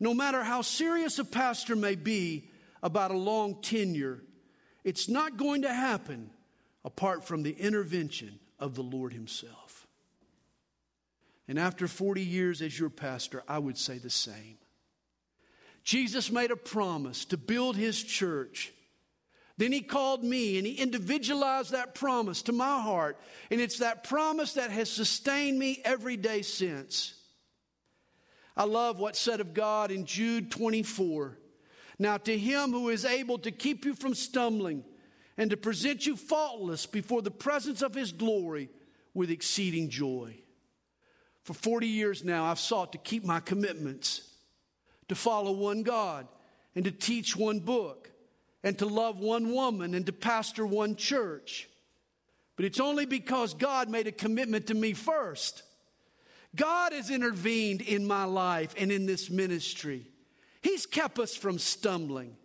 No 0.00 0.14
matter 0.14 0.42
how 0.42 0.62
serious 0.62 1.18
a 1.18 1.26
pastor 1.26 1.76
may 1.76 1.94
be 1.94 2.48
about 2.82 3.10
a 3.10 3.16
long 3.16 3.60
tenure, 3.62 4.22
it's 4.84 5.08
not 5.08 5.36
going 5.36 5.62
to 5.62 5.72
happen 5.72 6.30
apart 6.84 7.24
from 7.24 7.42
the 7.42 7.52
intervention 7.52 8.38
of 8.58 8.74
the 8.74 8.82
Lord 8.82 9.12
Himself. 9.12 9.86
And 11.48 11.58
after 11.58 11.88
40 11.88 12.22
years 12.22 12.62
as 12.62 12.78
your 12.78 12.90
pastor, 12.90 13.42
I 13.48 13.58
would 13.58 13.76
say 13.76 13.98
the 13.98 14.10
same. 14.10 14.58
Jesus 15.84 16.30
made 16.30 16.50
a 16.50 16.56
promise 16.56 17.24
to 17.26 17.36
build 17.36 17.76
his 17.76 18.02
church. 18.02 18.72
Then 19.56 19.72
he 19.72 19.80
called 19.80 20.24
me 20.24 20.56
and 20.56 20.66
he 20.66 20.74
individualized 20.74 21.72
that 21.72 21.94
promise 21.94 22.42
to 22.42 22.52
my 22.52 22.80
heart. 22.80 23.18
And 23.50 23.60
it's 23.60 23.78
that 23.78 24.04
promise 24.04 24.54
that 24.54 24.70
has 24.70 24.90
sustained 24.90 25.58
me 25.58 25.80
every 25.84 26.16
day 26.16 26.42
since. 26.42 27.14
I 28.56 28.64
love 28.64 28.98
what's 28.98 29.18
said 29.18 29.40
of 29.40 29.54
God 29.54 29.90
in 29.90 30.04
Jude 30.04 30.50
24. 30.50 31.38
Now, 31.98 32.16
to 32.18 32.36
him 32.36 32.70
who 32.70 32.88
is 32.88 33.04
able 33.04 33.38
to 33.38 33.50
keep 33.50 33.84
you 33.84 33.94
from 33.94 34.14
stumbling 34.14 34.84
and 35.36 35.50
to 35.50 35.56
present 35.56 36.06
you 36.06 36.16
faultless 36.16 36.86
before 36.86 37.22
the 37.22 37.30
presence 37.30 37.82
of 37.82 37.94
his 37.94 38.12
glory 38.12 38.70
with 39.14 39.30
exceeding 39.30 39.88
joy. 39.90 40.36
For 41.44 41.54
40 41.54 41.88
years 41.88 42.24
now, 42.24 42.44
I've 42.44 42.58
sought 42.58 42.92
to 42.92 42.98
keep 42.98 43.24
my 43.24 43.40
commitments 43.40 44.28
to 45.08 45.14
follow 45.14 45.52
one 45.52 45.82
God 45.82 46.26
and 46.74 46.84
to 46.84 46.90
teach 46.90 47.36
one 47.36 47.60
book 47.60 48.10
and 48.62 48.78
to 48.78 48.86
love 48.86 49.18
one 49.18 49.52
woman 49.52 49.94
and 49.94 50.06
to 50.06 50.12
pastor 50.12 50.64
one 50.64 50.96
church. 50.96 51.68
But 52.56 52.64
it's 52.64 52.80
only 52.80 53.06
because 53.06 53.54
God 53.54 53.88
made 53.88 54.06
a 54.06 54.12
commitment 54.12 54.68
to 54.68 54.74
me 54.74 54.92
first. 54.92 55.62
God 56.54 56.92
has 56.92 57.10
intervened 57.10 57.80
in 57.80 58.06
my 58.06 58.24
life 58.24 58.74
and 58.78 58.92
in 58.92 59.06
this 59.06 59.30
ministry. 59.30 60.06
He's 60.62 60.86
kept 60.86 61.18
us 61.18 61.34
from 61.34 61.58
stumbling, 61.58 62.36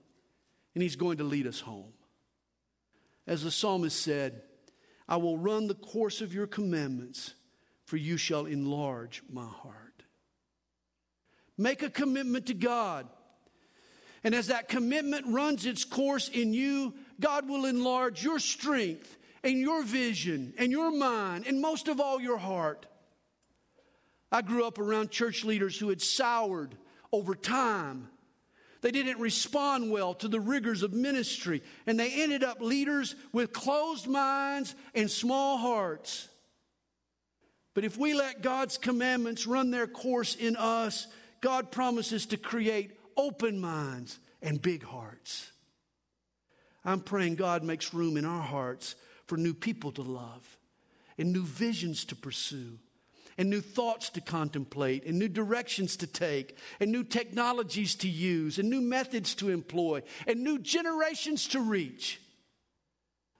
and 0.73 0.81
He's 0.81 0.95
going 0.95 1.17
to 1.19 1.23
lead 1.23 1.47
us 1.47 1.59
home. 1.59 1.93
As 3.25 3.43
the 3.43 3.51
psalmist 3.51 4.01
said, 4.01 4.41
I 5.07 5.17
will 5.17 5.37
run 5.37 5.67
the 5.67 5.75
course 5.75 6.21
of 6.21 6.33
your 6.33 6.47
commandments, 6.47 7.33
for 7.85 7.97
you 7.97 8.17
shall 8.17 8.45
enlarge 8.45 9.21
my 9.31 9.45
heart. 9.45 10.03
Make 11.57 11.83
a 11.83 11.89
commitment 11.89 12.47
to 12.47 12.53
God. 12.53 13.07
And 14.23 14.35
as 14.35 14.47
that 14.47 14.67
commitment 14.67 15.25
runs 15.27 15.65
its 15.65 15.85
course 15.85 16.27
in 16.27 16.53
you, 16.53 16.95
God 17.19 17.47
will 17.47 17.65
enlarge 17.65 18.23
your 18.23 18.39
strength 18.39 19.17
and 19.43 19.57
your 19.57 19.83
vision 19.83 20.53
and 20.57 20.71
your 20.71 20.91
mind 20.91 21.45
and 21.47 21.61
most 21.61 21.87
of 21.87 21.99
all 21.99 22.19
your 22.19 22.37
heart. 22.37 22.85
I 24.31 24.41
grew 24.41 24.65
up 24.65 24.79
around 24.79 25.11
church 25.11 25.45
leaders 25.45 25.79
who 25.79 25.89
had 25.89 26.01
soured 26.01 26.75
over 27.11 27.35
time. 27.35 28.09
They 28.81 28.91
didn't 28.91 29.19
respond 29.19 29.91
well 29.91 30.13
to 30.15 30.27
the 30.27 30.39
rigors 30.39 30.83
of 30.83 30.93
ministry, 30.93 31.63
and 31.85 31.99
they 31.99 32.21
ended 32.21 32.43
up 32.43 32.61
leaders 32.61 33.15
with 33.33 33.51
closed 33.51 34.07
minds 34.07 34.75
and 34.93 35.09
small 35.09 35.57
hearts. 35.57 36.27
But 37.73 37.85
if 37.85 37.97
we 37.97 38.13
let 38.13 38.41
God's 38.41 38.77
commandments 38.77 39.47
run 39.47 39.71
their 39.71 39.87
course 39.87 40.35
in 40.35 40.55
us, 40.55 41.07
God 41.41 41.71
promises 41.71 42.25
to 42.27 42.37
create 42.37 42.97
open 43.15 43.59
minds 43.59 44.19
and 44.41 44.61
big 44.61 44.83
hearts. 44.83 45.51
I'm 46.85 47.01
praying 47.01 47.35
God 47.35 47.63
makes 47.63 47.93
room 47.93 48.15
in 48.17 48.25
our 48.25 48.41
hearts 48.41 48.95
for 49.25 49.37
new 49.37 49.53
people 49.53 49.91
to 49.93 50.01
love 50.01 50.57
and 51.17 51.33
new 51.33 51.43
visions 51.43 52.05
to 52.05 52.15
pursue 52.15 52.79
and 53.37 53.49
new 53.49 53.61
thoughts 53.61 54.09
to 54.11 54.21
contemplate 54.21 55.05
and 55.05 55.19
new 55.19 55.27
directions 55.27 55.97
to 55.97 56.07
take 56.07 56.57
and 56.79 56.91
new 56.91 57.03
technologies 57.03 57.95
to 57.95 58.07
use 58.07 58.57
and 58.57 58.69
new 58.69 58.81
methods 58.81 59.35
to 59.35 59.49
employ 59.49 60.01
and 60.25 60.43
new 60.43 60.57
generations 60.59 61.47
to 61.47 61.59
reach. 61.61 62.19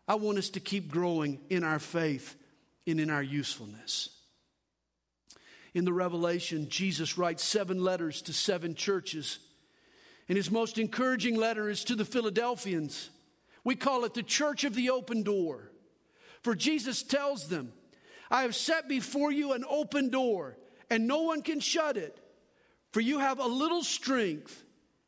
I 0.08 0.16
want 0.16 0.38
us 0.38 0.50
to 0.52 0.60
keep 0.60 0.90
growing 0.90 1.40
in 1.50 1.64
our 1.64 1.80
faith 1.80 2.36
and 2.86 3.00
in 3.00 3.10
our 3.10 3.24
usefulness 3.24 4.10
in 5.78 5.86
the 5.86 5.94
Revelation, 5.94 6.70
Jesus 6.70 7.20
writes 7.20 7.44
seven 7.44 7.84
letters 7.84 8.24
to 8.24 8.34
seven 8.34 8.74
churches. 8.74 9.38
And 10.28 10.36
his 10.36 10.50
most 10.50 10.80
encouraging 10.80 11.36
letter 11.36 11.70
is 11.70 11.84
to 11.84 11.96
the 11.96 12.04
Philadelphians. 12.04 13.12
We 13.64 13.76
call 13.76 14.04
it 14.04 14.16
the 14.16 14.24
church 14.24 14.64
of 14.64 14.74
the 14.74 14.90
open 14.90 15.22
door. 15.22 15.72
For 16.42 16.56
Jesus 16.56 17.04
tells 17.04 17.48
them, 17.48 17.74
I 18.30 18.42
have 18.44 18.56
set 18.56 18.88
before 18.88 19.32
you 19.32 19.54
an 19.54 19.64
open 19.70 20.10
door, 20.10 20.58
and 20.90 21.08
no 21.08 21.24
one 21.24 21.42
can 21.42 21.60
shut 21.60 21.98
it. 21.98 22.20
For 22.92 23.02
you 23.02 23.20
have 23.20 23.40
a 23.40 23.48
little 23.48 23.84
strength, 23.84 24.64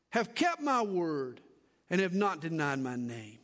have 0.09 0.35
kept 0.35 0.61
my 0.61 0.81
word, 0.81 1.41
and 1.89 2.01
have 2.01 2.13
not 2.13 2.41
denied 2.41 2.79
my 2.79 2.95
name. 2.95 3.39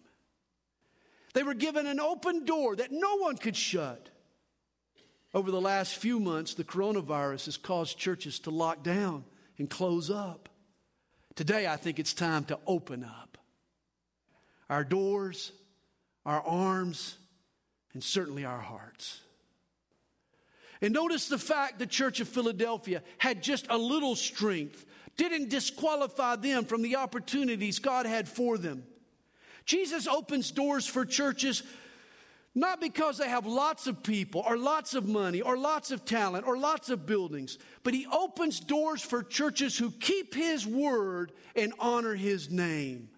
They 1.34 1.44
were 1.44 1.54
given 1.54 1.88
an 1.88 2.00
open 2.00 2.46
door 2.46 2.76
that 2.78 2.92
no 2.92 3.18
one 3.18 3.38
could 3.38 3.56
shut. 3.56 4.10
Over 5.34 5.52
the 5.52 5.60
last 5.60 5.96
few 5.96 6.20
months, 6.20 6.54
the 6.54 6.64
coronavirus 6.64 7.46
has 7.46 7.58
caused 7.58 7.98
churches 7.98 8.40
to 8.42 8.52
lock 8.52 8.84
down 8.84 9.26
and 9.58 9.70
close 9.70 10.10
up. 10.10 10.48
Today, 11.36 11.68
I 11.68 11.76
think 11.76 12.00
it's 12.00 12.14
time 12.14 12.46
to 12.46 12.60
open 12.66 13.04
up 13.04 13.38
our 14.70 14.84
doors, 14.84 15.52
our 16.26 16.42
arms, 16.42 17.18
and 17.94 18.02
certainly 18.02 18.46
our 18.46 18.62
hearts. 18.62 19.20
And 20.82 20.94
notice 20.94 21.28
the 21.28 21.38
fact 21.38 21.80
the 21.80 21.86
Church 21.86 22.20
of 22.20 22.28
Philadelphia 22.28 23.02
had 23.18 23.42
just 23.42 23.68
a 23.70 23.78
little 23.78 24.16
strength, 24.16 24.86
didn't 25.18 25.50
disqualify 25.50 26.36
them 26.36 26.66
from 26.66 26.82
the 26.82 26.98
opportunities 26.98 27.80
God 27.80 28.06
had 28.06 28.28
for 28.28 28.58
them. 28.58 28.84
Jesus 29.66 30.08
opens 30.08 30.52
doors 30.52 30.86
for 30.86 31.06
churches 31.06 31.64
not 32.58 32.80
because 32.80 33.18
they 33.18 33.28
have 33.28 33.46
lots 33.46 33.86
of 33.86 34.02
people 34.02 34.42
or 34.48 34.58
lots 34.58 34.96
of 34.96 35.06
money 35.06 35.42
or 35.42 35.58
lots 35.58 35.92
of 35.92 36.06
talent 36.06 36.48
or 36.48 36.58
lots 36.58 36.90
of 36.90 37.06
buildings, 37.06 37.58
but 37.84 37.94
He 37.94 38.08
opens 38.10 38.62
doors 38.62 39.02
for 39.02 39.22
churches 39.22 39.78
who 39.78 39.92
keep 39.92 40.34
His 40.34 40.66
word 40.66 41.34
and 41.54 41.74
honor 41.80 42.16
His 42.16 42.50
name. 42.50 43.10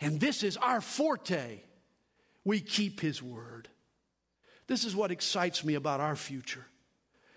And 0.00 0.18
this 0.18 0.42
is 0.42 0.56
our 0.56 0.80
forte. 0.80 1.60
We 2.44 2.58
keep 2.58 2.98
His 2.98 3.22
word. 3.22 3.68
This 4.66 4.84
is 4.84 4.96
what 4.96 5.12
excites 5.12 5.64
me 5.64 5.74
about 5.74 6.00
our 6.00 6.16
future. 6.16 6.66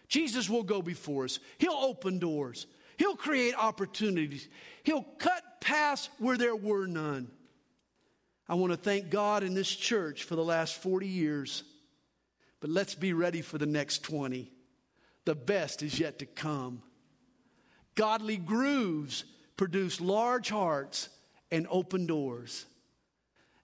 Jesus 0.09 0.49
will 0.49 0.63
go 0.63 0.81
before 0.81 1.23
us, 1.23 1.39
He'll 1.59 1.71
open 1.71 2.19
doors, 2.19 2.67
He'll 2.97 3.15
create 3.15 3.53
opportunities, 3.55 4.49
He'll 4.83 5.05
cut 5.19 5.61
paths 5.61 6.09
where 6.17 6.37
there 6.37 6.55
were 6.55 6.87
none. 6.87 7.31
I 8.49 8.55
want 8.55 8.73
to 8.73 8.77
thank 8.77 9.11
God 9.11 9.43
in 9.43 9.53
this 9.53 9.69
church 9.69 10.23
for 10.23 10.35
the 10.35 10.43
last 10.43 10.81
40 10.81 11.07
years, 11.07 11.63
but 12.59 12.71
let's 12.71 12.95
be 12.95 13.13
ready 13.13 13.41
for 13.41 13.59
the 13.59 13.67
next 13.67 14.03
20. 14.03 14.51
The 15.25 15.35
best 15.35 15.83
is 15.83 15.99
yet 15.99 16.19
to 16.19 16.25
come. 16.25 16.81
Godly 17.93 18.37
grooves 18.37 19.25
produce 19.55 20.01
large 20.01 20.49
hearts 20.49 21.09
and 21.51 21.67
open 21.69 22.07
doors, 22.07 22.65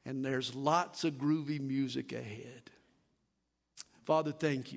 and 0.06 0.24
there's 0.24 0.54
lots 0.54 1.04
of 1.04 1.14
groovy 1.14 1.60
music 1.60 2.12
ahead. 2.12 2.70
Father, 4.06 4.32
thank 4.32 4.72
you. 4.72 4.74